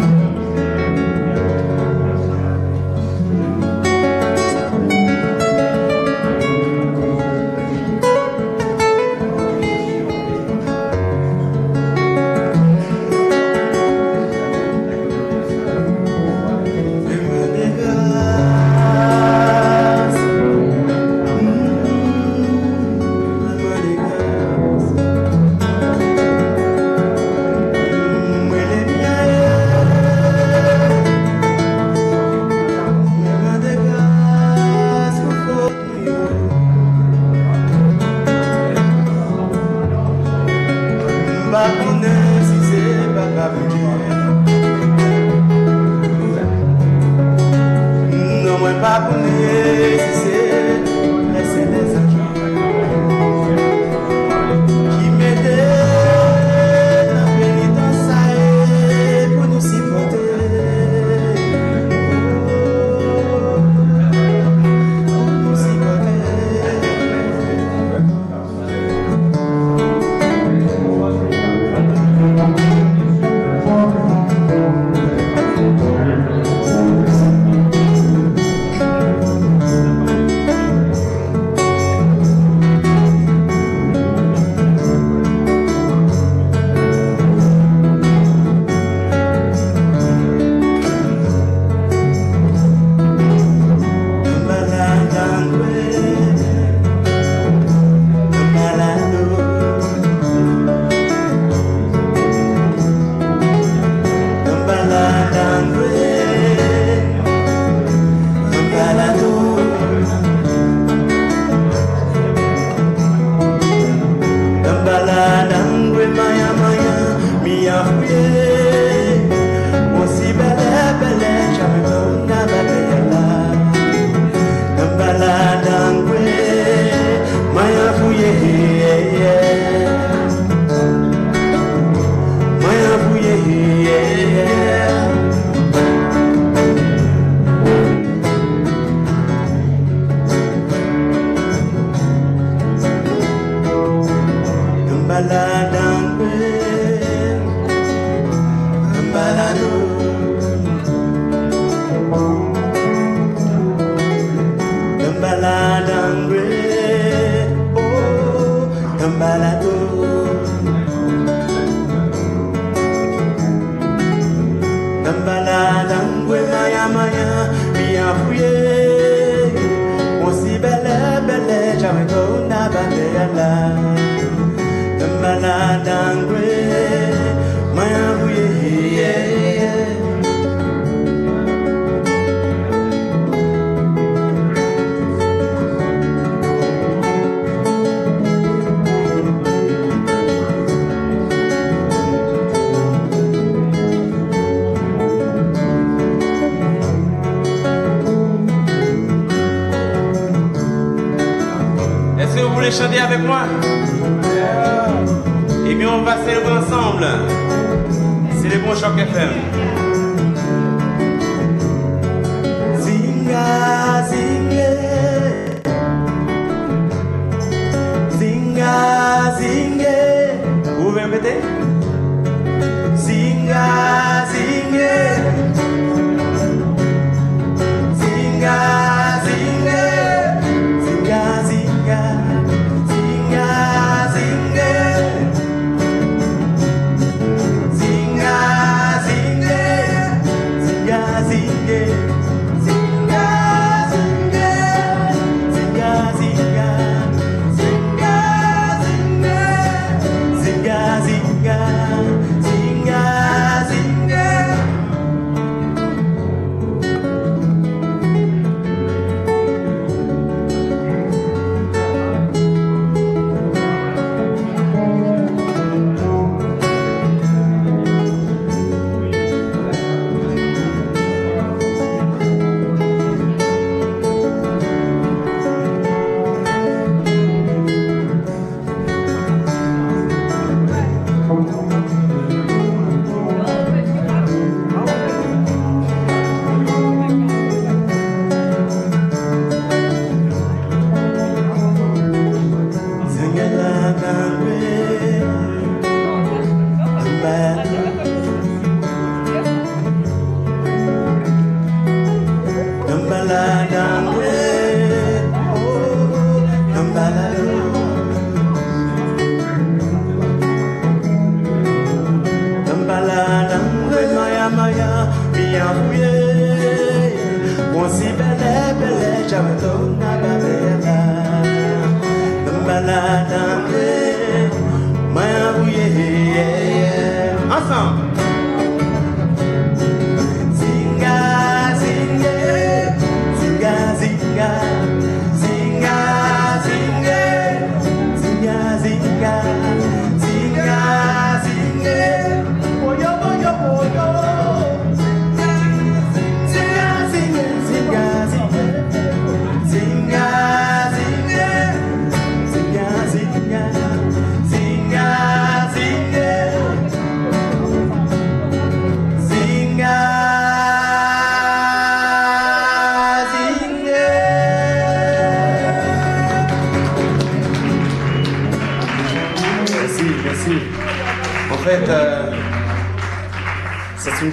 sehingga 223.05 223.94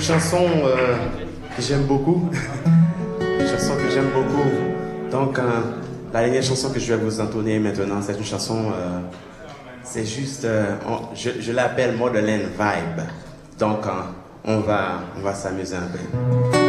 chanson 0.03 0.45
euh, 0.65 0.97
que 1.57 1.63
j'aime 1.63 1.85
beaucoup. 1.85 2.29
une 3.21 3.47
chanson 3.47 3.75
que 3.77 3.91
j'aime 3.93 4.11
beaucoup. 4.13 4.49
Donc, 5.11 5.39
euh, 5.39 5.43
la 6.13 6.23
dernière 6.23 6.43
chanson 6.43 6.71
que 6.71 6.81
je 6.81 6.93
vais 6.93 7.03
vous 7.03 7.21
entonner 7.21 7.59
maintenant, 7.59 8.01
c'est 8.03 8.17
une 8.17 8.25
chanson. 8.25 8.73
Euh, 8.75 8.99
c'est 9.85 10.05
juste. 10.05 10.47
Je, 11.15 11.31
je 11.41 11.53
l'appelle 11.53 11.97
Modelaine 11.97 12.49
Vibe. 12.59 13.05
Donc, 13.59 13.85
on 14.45 14.59
va, 14.61 15.03
on 15.17 15.21
va 15.21 15.35
s'amuser 15.35 15.77
un 15.77 15.89
peu. 15.93 16.62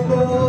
Oh, 0.00 0.47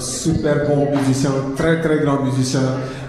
super 0.00 0.66
bon 0.68 0.88
musicien, 0.96 1.30
très 1.56 1.80
très 1.80 1.98
grand 2.00 2.22
musicien. 2.22 2.60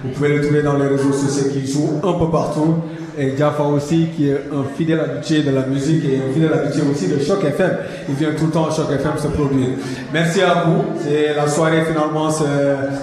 Vous 0.04 0.12
pouvez 0.12 0.30
le 0.30 0.42
trouver 0.42 0.62
dans 0.62 0.78
les 0.78 0.88
réseaux 0.88 1.12
sociaux 1.12 1.52
qui 1.52 1.66
joue 1.66 2.00
un 2.04 2.14
peu 2.14 2.30
partout. 2.30 2.76
Et 3.18 3.36
Jaffa 3.38 3.64
aussi, 3.64 4.08
qui 4.16 4.30
est 4.30 4.44
un 4.54 4.64
fidèle 4.78 5.02
habitué 5.02 5.42
de 5.42 5.52
la 5.52 5.66
musique 5.66 6.06
et 6.06 6.22
un 6.30 6.34
fidèle 6.34 6.54
habitué 6.54 6.84
aussi 6.90 7.08
de 7.08 7.20
Choc 7.20 7.44
FM. 7.44 7.78
Il 8.08 8.16
vient 8.16 8.32
tout 8.38 8.46
le 8.46 8.52
temps 8.52 8.68
à 8.68 8.72
Choc 8.72 8.90
FM 8.92 9.18
se 9.18 9.28
produire. 9.28 9.70
Merci 10.14 10.42
à 10.42 10.64
vous. 10.66 10.84
La 11.36 11.48
soirée 11.48 11.84
finalement 11.84 12.32
se, 12.32 12.44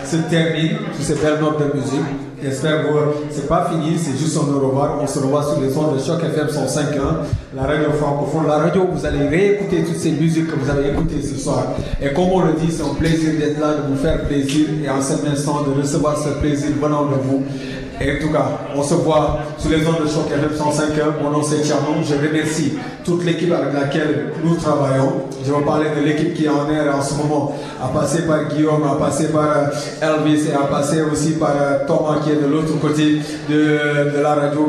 se 0.04 0.16
termine 0.30 0.76
sur 0.94 1.04
ces 1.04 1.22
belles 1.22 1.40
notes 1.40 1.58
de 1.58 1.78
musique. 1.78 2.25
J'espère 2.42 2.82
que 2.82 2.88
c'est 3.30 3.48
pas 3.48 3.70
fini, 3.70 3.96
c'est 3.98 4.16
juste 4.18 4.36
un 4.36 4.52
au 4.52 4.68
revoir. 4.68 4.98
On 5.00 5.06
se 5.06 5.18
revoit 5.18 5.42
sur 5.42 5.58
les 5.60 5.74
ondes 5.76 5.96
de 5.96 6.02
Choc 6.02 6.22
FM 6.22 6.48
105.1, 6.48 7.56
la 7.56 7.62
radio 7.62 7.90
francophone. 7.92 8.46
La 8.46 8.58
radio, 8.58 8.86
vous 8.92 9.06
allez 9.06 9.26
réécouter 9.26 9.82
toutes 9.84 9.96
ces 9.96 10.10
musiques 10.12 10.46
que 10.48 10.56
vous 10.56 10.68
avez 10.68 10.90
écoutées 10.90 11.22
ce 11.22 11.38
soir. 11.38 11.64
Et 12.02 12.12
comme 12.12 12.28
on 12.32 12.40
le 12.44 12.52
dit, 12.52 12.70
c'est 12.70 12.82
un 12.82 12.94
plaisir 12.94 13.38
d'être 13.38 13.58
là, 13.58 13.74
de 13.74 13.90
vous 13.90 13.96
faire 13.96 14.22
plaisir 14.24 14.66
et 14.84 14.90
en 14.90 15.00
cet 15.00 15.26
instant 15.26 15.62
de 15.62 15.80
recevoir 15.80 16.18
ce 16.18 16.28
plaisir 16.40 16.70
venant 16.80 17.06
de 17.06 17.14
vous. 17.14 17.42
Et 18.00 18.12
en 18.12 18.20
tout 18.20 18.30
cas, 18.30 18.46
on 18.74 18.82
se 18.82 18.94
voit 18.94 19.38
sur 19.58 19.70
les 19.70 19.86
ondes 19.86 20.02
de 20.04 20.08
Choc 20.08 20.26
FM 20.30 20.50
105.1. 20.50 21.22
Mon 21.22 21.30
nom 21.30 21.42
c'est 21.42 21.64
Tchernon. 21.64 22.02
Je 22.04 22.14
remercie 22.14 22.74
toute 23.04 23.24
l'équipe 23.24 23.52
avec 23.52 23.72
laquelle 23.72 24.32
nous 24.44 24.56
travaillons. 24.56 25.12
Je 25.44 25.52
vais 25.52 25.64
parler 25.64 25.86
de 25.96 26.04
l'équipe 26.04 26.34
qui 26.34 26.44
est 26.44 26.48
en 26.48 26.68
air 26.68 26.94
en 26.94 27.00
ce 27.00 27.14
moment, 27.14 27.54
à 27.82 27.88
passer 27.88 28.22
par 28.22 28.48
Guillaume, 28.48 28.82
à 28.82 28.96
passer 28.96 29.28
par 29.28 29.44
euh, 29.44 29.66
Elvis 30.02 30.48
et 30.48 30.52
à 30.52 30.66
passer 30.66 31.02
aussi 31.02 31.32
par 31.32 31.50
euh, 31.50 31.86
Thomas 31.86 32.18
qui 32.22 32.30
est 32.30 32.42
de 32.42 32.46
l'autre 32.46 32.78
côté 32.80 33.20
de, 33.48 34.20
la 34.20 34.34
radio 34.34 34.68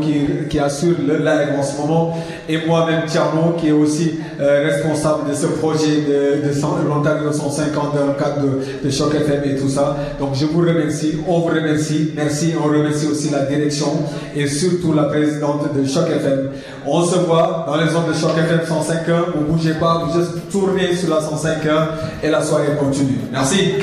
qui, 0.49 0.59
assure 0.59 0.95
le 1.05 1.17
live 1.17 1.55
en 1.57 1.63
ce 1.63 1.77
moment. 1.77 2.17
Et 2.47 2.65
moi-même, 2.65 3.07
Tchernon, 3.07 3.53
qui 3.57 3.69
est 3.69 3.71
aussi 3.71 4.19
euh, 4.39 4.67
responsable 4.67 5.29
de 5.29 5.35
ce 5.35 5.47
projet 5.47 6.01
de, 6.07 6.47
de 6.47 6.87
l'Ontario 6.87 7.31
150 7.31 7.95
dans 7.95 8.07
le 8.07 8.13
cadre 8.13 8.41
de, 8.41 8.85
de 8.85 8.89
Choc 8.91 9.15
FM 9.15 9.41
et 9.45 9.55
tout 9.55 9.69
ça. 9.69 9.97
Donc 10.19 10.35
je 10.35 10.45
vous 10.45 10.59
remercie, 10.61 11.17
on 11.27 11.39
vous 11.39 11.47
remercie, 11.47 12.11
merci, 12.15 12.53
on 12.63 12.67
remercie 12.67 13.07
aussi 13.07 13.16
la 13.31 13.45
direction 13.45 13.87
et 14.35 14.47
surtout 14.47 14.93
la 14.93 15.03
présidente 15.03 15.73
de 15.75 15.85
Choc 15.85 16.07
FM. 16.09 16.51
On 16.85 17.03
se 17.03 17.17
voit 17.17 17.65
dans 17.67 17.77
les 17.77 17.95
ondes 17.95 18.07
de 18.07 18.13
Choc 18.13 18.31
FM 18.37 18.59
105.1, 18.59 19.35
vous 19.35 19.53
bougez 19.53 19.73
pas, 19.73 20.05
vous 20.05 20.19
juste 20.19 20.49
tournez 20.51 20.95
sur 20.95 21.09
la 21.09 21.21
105.1 21.21 22.23
et 22.23 22.29
la 22.29 22.41
soirée 22.41 22.75
continue. 22.79 23.19
Merci. 23.31 23.73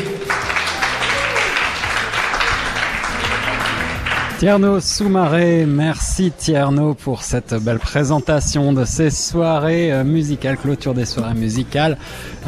Tierno 4.38 4.80
Soumaré, 4.80 5.64
merci 5.64 6.32
Tierno 6.36 6.94
pour 6.94 7.22
cette 7.22 7.54
belle 7.54 7.78
présentation 7.78 8.72
de 8.72 8.84
ces 8.84 9.10
soirées 9.10 9.92
euh, 9.92 10.02
musicales, 10.04 10.56
clôture 10.56 10.92
des 10.92 11.04
soirées 11.04 11.34
musicales. 11.34 11.96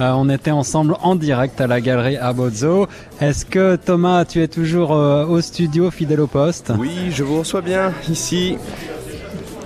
Euh, 0.00 0.10
on 0.10 0.28
était 0.28 0.50
ensemble 0.50 0.96
en 1.00 1.14
direct 1.14 1.60
à 1.60 1.66
la 1.66 1.80
galerie 1.80 2.16
Abozzo. 2.16 2.88
Est-ce 3.20 3.46
que 3.46 3.76
Thomas, 3.76 4.24
tu 4.24 4.42
es 4.42 4.48
toujours 4.48 4.94
euh, 4.94 5.24
au 5.26 5.40
studio, 5.40 5.90
fidèle 5.90 6.20
au 6.20 6.26
poste? 6.26 6.72
Oui, 6.76 7.10
je 7.12 7.22
vous 7.22 7.38
reçois 7.38 7.62
bien 7.62 7.92
ici. 8.10 8.58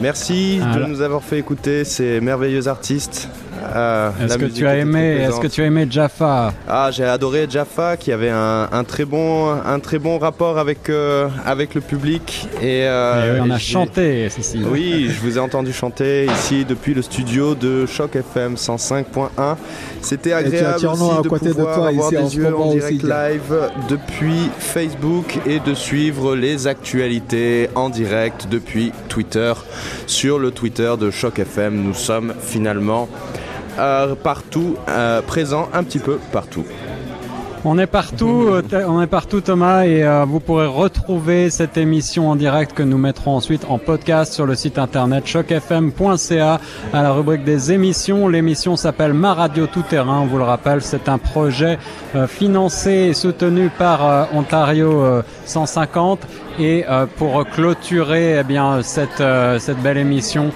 Merci 0.01 0.59
de 0.59 0.85
nous 0.85 1.01
avoir 1.01 1.23
fait 1.23 1.39
écouter 1.39 1.85
ces 1.85 2.21
merveilleux 2.21 2.69
artistes. 2.69 3.29
Euh, 3.75 4.11
Est-ce 4.25 4.39
que 4.39 4.45
tu 4.47 4.67
as 4.67 4.77
aimé 4.77 5.19
Est-ce 5.27 5.41
que 5.41 5.47
tu 5.47 5.63
as 5.63 5.67
aimé 5.67 5.87
Jaffa 5.89 6.53
Ah, 6.69 6.91
j'ai 6.93 7.05
adoré 7.05 7.47
Jaffa 7.49 7.97
qui 7.97 8.13
avait 8.13 8.31
un, 8.31 8.69
un 8.71 8.85
très 8.85 9.05
bon, 9.05 9.51
un 9.53 9.79
très 9.81 9.99
bon 9.99 10.19
rapport 10.19 10.59
avec, 10.59 10.89
euh, 10.89 11.29
avec 11.47 11.75
le 11.75 11.81
public. 11.81 12.49
Et, 12.61 12.85
euh, 12.87 13.37
Et 13.37 13.41
oui, 13.41 13.41
on 13.47 13.51
et 13.51 13.55
a 13.55 13.59
chanté, 13.59 14.29
Cécile. 14.29 14.65
Oui, 14.71 15.11
je 15.11 15.21
vous 15.21 15.37
ai 15.37 15.41
entendu 15.41 15.73
chanter 15.73 16.27
ici 16.27 16.65
depuis 16.65 16.95
le 16.95 17.03
studio 17.03 17.55
de 17.55 17.87
Choc 17.87 18.17
FM 18.17 18.55
105.1. 18.55 19.57
C'était 20.03 20.31
tu 20.31 20.35
as 20.35 20.39
agréable 20.39 20.87
aussi 20.87 21.03
à 21.19 21.23
de 21.23 21.29
côté 21.29 21.47
de 21.49 21.53
pouvoir 21.55 21.75
toi 21.77 21.89
avoir 21.89 22.07
ici 22.13 22.19
en 22.19 22.23
des 22.25 22.29
ce 22.31 22.37
yeux 22.37 22.57
en 22.57 22.73
direct 22.73 23.05
aussi, 23.05 23.07
live 23.07 23.71
depuis 23.89 24.51
Facebook 24.59 25.39
et 25.47 25.61
de 25.61 25.75
suivre 25.75 26.37
les 26.37 26.67
actualités 26.67 27.69
en 27.75 27.89
direct 27.91 28.47
depuis 28.51 28.93
Twitter. 29.09 29.53
Sur 30.07 30.39
le 30.39 30.51
Twitter 30.51 30.93
de 30.99 31.11
Choc 31.11 31.39
FM, 31.39 31.83
nous 31.83 31.95
sommes 31.95 32.35
finalement 32.41 33.09
euh, 33.79 34.15
partout, 34.15 34.77
euh, 34.89 35.23
présents 35.23 35.69
un 35.73 35.85
petit 35.85 35.99
peu 35.99 36.19
partout. 36.33 36.65
On 37.65 37.79
est 37.79 37.87
partout, 37.87 38.49
euh, 38.49 38.63
on 38.89 39.03
est 39.03 39.07
partout 39.07 39.43
Thomas 39.43 39.85
et 39.85 40.03
vous 40.27 40.41
pourrez 40.41 40.67
retrouver 40.67 41.51
cette 41.51 41.77
émission 41.77 42.31
en 42.31 42.37
direct 42.37 42.73
que 42.73 42.83
nous 42.83 42.97
mettrons 42.97 43.37
ensuite 43.37 43.67
en 43.69 43.77
podcast 43.77 44.33
sur 44.33 44.47
le 44.47 44.55
site 44.55 44.79
internet 44.79 45.27
chocfm.ca 45.27 46.59
à 46.95 47.03
la 47.03 47.13
rubrique 47.13 47.45
des 47.45 47.71
émissions. 47.71 48.29
L'émission 48.29 48.77
s'appelle 48.77 49.13
Ma 49.13 49.35
Radio 49.35 49.67
Tout 49.67 49.83
Terrain, 49.83 50.21
on 50.21 50.27
vous 50.27 50.39
le 50.39 50.45
rappelle, 50.45 50.81
c'est 50.81 51.09
un 51.11 51.19
projet 51.19 51.79
financé 52.29 52.91
et 52.91 53.15
soutenu 53.15 53.69
par 53.69 54.29
Ontario 54.33 55.23
150 55.45 56.27
et 56.61 56.85
pour 57.17 57.45
clôturer 57.47 58.39
eh 58.41 58.45
bien 58.45 58.83
cette 58.83 59.23
cette 59.59 59.79
belle 59.83 59.99
émission, 59.99 60.51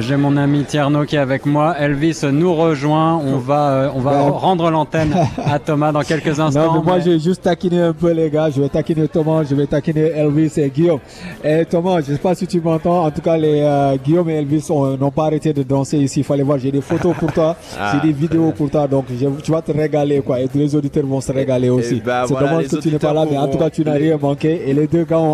j'ai 0.00 0.16
mon 0.16 0.36
ami 0.36 0.64
Tierno 0.64 1.04
qui 1.04 1.16
est 1.16 1.20
avec 1.20 1.46
moi. 1.46 1.74
Elvis 1.78 2.20
nous 2.30 2.54
rejoint. 2.54 3.16
On 3.16 3.36
va 3.38 3.90
on 3.94 4.00
va 4.00 4.20
rendre 4.20 4.70
l'antenne 4.70 5.14
à 5.44 5.58
Thomas 5.58 5.92
dans 5.92 6.02
quelques 6.02 6.38
instants. 6.40 6.74
Non, 6.74 6.82
moi, 6.82 6.98
j'ai 7.00 7.18
juste 7.18 7.42
taquiné 7.42 7.80
un 7.80 7.92
peu 7.92 8.12
les 8.12 8.30
gars. 8.30 8.50
Je 8.50 8.60
vais 8.60 8.68
taquiner 8.68 9.08
Thomas, 9.08 9.44
je 9.48 9.54
vais 9.54 9.66
taquiner 9.66 10.10
Elvis 10.14 10.52
et 10.58 10.68
Guillaume. 10.70 11.00
Et 11.44 11.64
Thomas, 11.64 12.00
je 12.00 12.12
sais 12.12 12.18
pas 12.18 12.34
si 12.34 12.46
tu 12.46 12.60
m'entends. 12.60 13.04
En 13.04 13.10
tout 13.10 13.20
cas, 13.22 13.36
les 13.36 13.60
euh, 13.62 13.96
Guillaume 14.04 14.28
et 14.30 14.34
Elvis 14.34 14.66
n'ont 14.70 15.10
pas 15.10 15.26
arrêté 15.26 15.52
de 15.52 15.62
danser 15.62 15.98
ici. 15.98 16.20
Il 16.20 16.24
fallait 16.24 16.42
voir. 16.42 16.58
J'ai 16.58 16.70
des 16.72 16.80
photos 16.80 17.14
pour 17.18 17.32
toi, 17.32 17.56
Ah, 17.80 17.92
j'ai 17.94 18.08
des 18.08 18.12
vidéos 18.12 18.52
pour 18.52 18.70
toi. 18.70 18.86
Donc, 18.86 19.06
je- 19.10 19.40
tu 19.42 19.50
vas 19.52 19.62
te 19.62 19.72
régaler, 19.72 20.20
quoi. 20.20 20.40
Et 20.40 20.48
tous 20.48 20.58
les 20.58 20.74
auditeurs 20.74 21.06
vont 21.06 21.20
se 21.20 21.32
régaler 21.32 21.70
aussi. 21.70 22.02
bah, 22.04 22.24
C'est 22.26 22.32
voilà, 22.34 22.48
dommage 22.50 22.68
que 22.68 22.76
tu 22.76 22.90
n'es 22.90 22.98
pas 22.98 23.12
là, 23.12 23.24
mais 23.30 23.38
en 23.38 23.48
tout 23.48 23.58
cas, 23.58 23.70
tu 23.70 23.84
n'as 23.84 23.92
rien 23.94 24.18
manqué. 24.20 24.62
Et 24.68 24.74
les 24.74 24.86
deux 24.86 25.04
gars 25.04 25.18
ont 25.18 25.29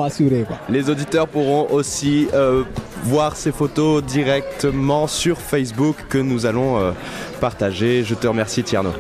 Les 0.68 0.90
auditeurs 0.90 1.28
pourront 1.28 1.68
aussi 1.70 2.28
euh, 2.34 2.64
voir 3.05 3.36
ces 3.36 3.53
photos 3.53 4.03
directement 4.03 5.07
sur 5.07 5.38
Facebook 5.38 5.97
que 6.09 6.18
nous 6.18 6.47
allons 6.47 6.78
euh, 6.78 6.92
partager. 7.40 8.05
Je 8.05 8.14
te 8.14 8.26
remercie 8.26 8.62
Tierno. 8.62 8.90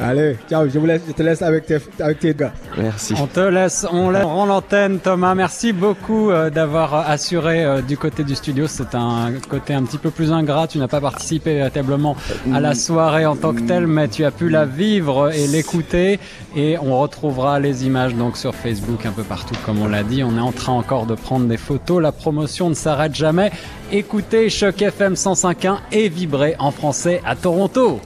Allez, 0.00 0.36
ciao. 0.48 0.68
Je, 0.68 0.78
vous 0.78 0.86
laisse, 0.86 1.02
je 1.06 1.12
te 1.12 1.22
laisse 1.22 1.42
avec 1.42 1.66
tes, 1.66 1.76
avec 2.00 2.18
tes 2.18 2.34
gars. 2.34 2.52
Merci. 2.78 3.14
On 3.20 3.26
te 3.26 3.40
laisse, 3.40 3.86
on 3.92 4.10
laisse- 4.10 4.24
on 4.24 4.28
rend 4.34 4.46
l'antenne, 4.46 4.98
Thomas. 5.00 5.34
Merci 5.34 5.72
beaucoup 5.72 6.30
euh, 6.30 6.48
d'avoir 6.50 6.94
assuré 7.10 7.62
euh, 7.64 7.82
du 7.82 7.98
côté 7.98 8.24
du 8.24 8.34
studio. 8.34 8.66
C'est 8.66 8.94
un 8.94 9.32
côté 9.50 9.74
un 9.74 9.82
petit 9.82 9.98
peu 9.98 10.10
plus 10.10 10.32
ingrat. 10.32 10.66
Tu 10.66 10.78
n'as 10.78 10.88
pas 10.88 11.00
participé 11.00 11.54
véritablement 11.54 12.16
à 12.54 12.60
la 12.60 12.74
soirée 12.74 13.26
en 13.26 13.36
tant 13.36 13.52
que 13.52 13.60
telle, 13.60 13.86
mais 13.86 14.08
tu 14.08 14.24
as 14.24 14.30
pu 14.30 14.48
la 14.48 14.64
vivre 14.64 15.30
et 15.34 15.46
l'écouter. 15.46 16.18
Et 16.56 16.76
on 16.78 16.98
retrouvera 16.98 17.60
les 17.60 17.86
images 17.86 18.14
donc 18.14 18.36
sur 18.36 18.54
Facebook 18.54 19.04
un 19.06 19.12
peu 19.12 19.22
partout, 19.24 19.54
comme 19.66 19.80
on 19.82 19.88
l'a 19.88 20.02
dit. 20.02 20.24
On 20.24 20.36
est 20.36 20.40
en 20.40 20.52
train 20.52 20.72
encore 20.72 21.06
de 21.06 21.14
prendre 21.14 21.46
des 21.46 21.56
photos. 21.58 22.00
La 22.02 22.12
promotion 22.12 22.68
ne 22.70 22.74
s'arrête 22.74 23.14
jamais. 23.14 23.50
Écoutez 23.94 24.48
Choc 24.48 24.80
FM 24.80 25.12
105.1 25.12 25.76
et 25.92 26.08
vibrez 26.08 26.56
en 26.58 26.70
français 26.70 27.20
à 27.26 27.36
Toronto. 27.36 28.00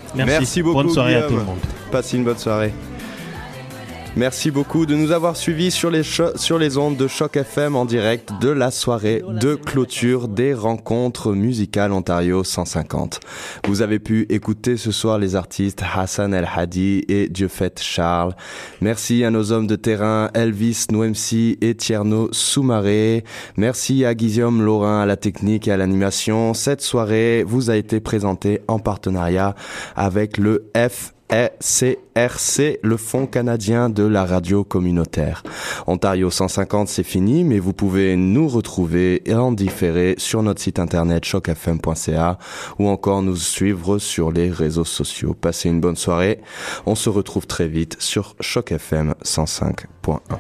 beaucoup. 0.61 0.83
Bonne 0.83 0.91
soirée 0.91 1.15
à 1.15 1.23
tout 1.23 1.37
le 1.37 1.45
monde. 1.45 1.61
Passez 1.93 2.17
une 2.17 2.25
bonne 2.25 2.39
soirée. 2.39 2.73
Merci 4.17 4.51
beaucoup 4.51 4.87
de 4.87 4.95
nous 4.95 5.13
avoir 5.13 5.37
suivis 5.37 5.71
sur 5.71 5.91
les, 5.91 6.03
sur 6.03 6.59
les 6.59 6.79
ondes 6.79 6.97
de 6.97 7.07
Choc 7.07 7.37
FM 7.37 7.77
en 7.77 7.85
direct 7.85 8.33
de 8.41 8.49
la 8.49 8.71
soirée 8.71 9.23
de 9.29 9.57
clôture 9.57 10.29
des 10.29 10.55
rencontres 10.55 11.35
musicales 11.35 11.93
Ontario 11.93 12.43
150. 12.43 13.21
Vous 13.69 13.83
avez 13.83 13.99
pu 13.99 14.25
écouter 14.31 14.79
ce 14.79 14.91
soir 14.91 15.19
les 15.19 15.37
artistes 15.37 15.83
Hassan 15.95 16.33
El 16.33 16.49
Hadi 16.51 17.05
et 17.09 17.29
Dieufet 17.29 17.75
Charles. 17.79 18.35
Merci 18.81 19.23
à 19.23 19.31
nos 19.31 19.53
hommes 19.53 19.67
de 19.67 19.77
terrain 19.77 20.31
Elvis 20.33 20.87
Nouemsi 20.91 21.59
et 21.61 21.75
Tierno 21.75 22.31
Soumaré. 22.33 23.23
Merci 23.59 24.07
à 24.07 24.15
Guillaume 24.15 24.63
Laurin 24.63 25.03
à 25.03 25.07
la 25.07 25.19
technique 25.19 25.69
et 25.69 25.73
à 25.73 25.77
l'animation. 25.77 26.55
Cette 26.55 26.81
soirée 26.81 27.45
vous 27.47 27.69
a 27.69 27.77
été 27.77 28.01
présentée 28.01 28.63
en 28.67 28.79
partenariat 28.79 29.55
avec 29.95 30.39
le 30.39 30.71
F 30.75 31.13
est 31.31 31.53
CRC, 31.61 32.79
le 32.83 32.97
Fonds 32.97 33.27
canadien 33.27 33.89
de 33.89 34.03
la 34.03 34.25
radio 34.25 34.65
communautaire. 34.65 35.43
Ontario 35.87 36.31
150, 36.31 36.89
c'est 36.89 37.03
fini, 37.03 37.45
mais 37.45 37.59
vous 37.59 37.73
pouvez 37.73 38.17
nous 38.17 38.49
retrouver 38.49 39.23
et 39.29 39.35
en 39.35 39.53
différé 39.53 40.15
sur 40.19 40.43
notre 40.43 40.61
site 40.61 40.79
internet 40.79 41.25
chocfm.ca 41.25 42.39
ou 42.79 42.89
encore 42.89 43.23
nous 43.23 43.37
suivre 43.37 43.99
sur 43.99 44.31
les 44.31 44.51
réseaux 44.51 44.85
sociaux. 44.85 45.35
Passez 45.35 45.69
une 45.69 45.81
bonne 45.81 45.97
soirée. 45.97 46.41
On 46.87 46.95
se 46.95 47.09
retrouve 47.09 47.47
très 47.47 47.69
vite 47.69 47.97
sur 47.99 48.35
Choc 48.41 48.73
FM 48.73 49.15
105.1. 49.25 50.39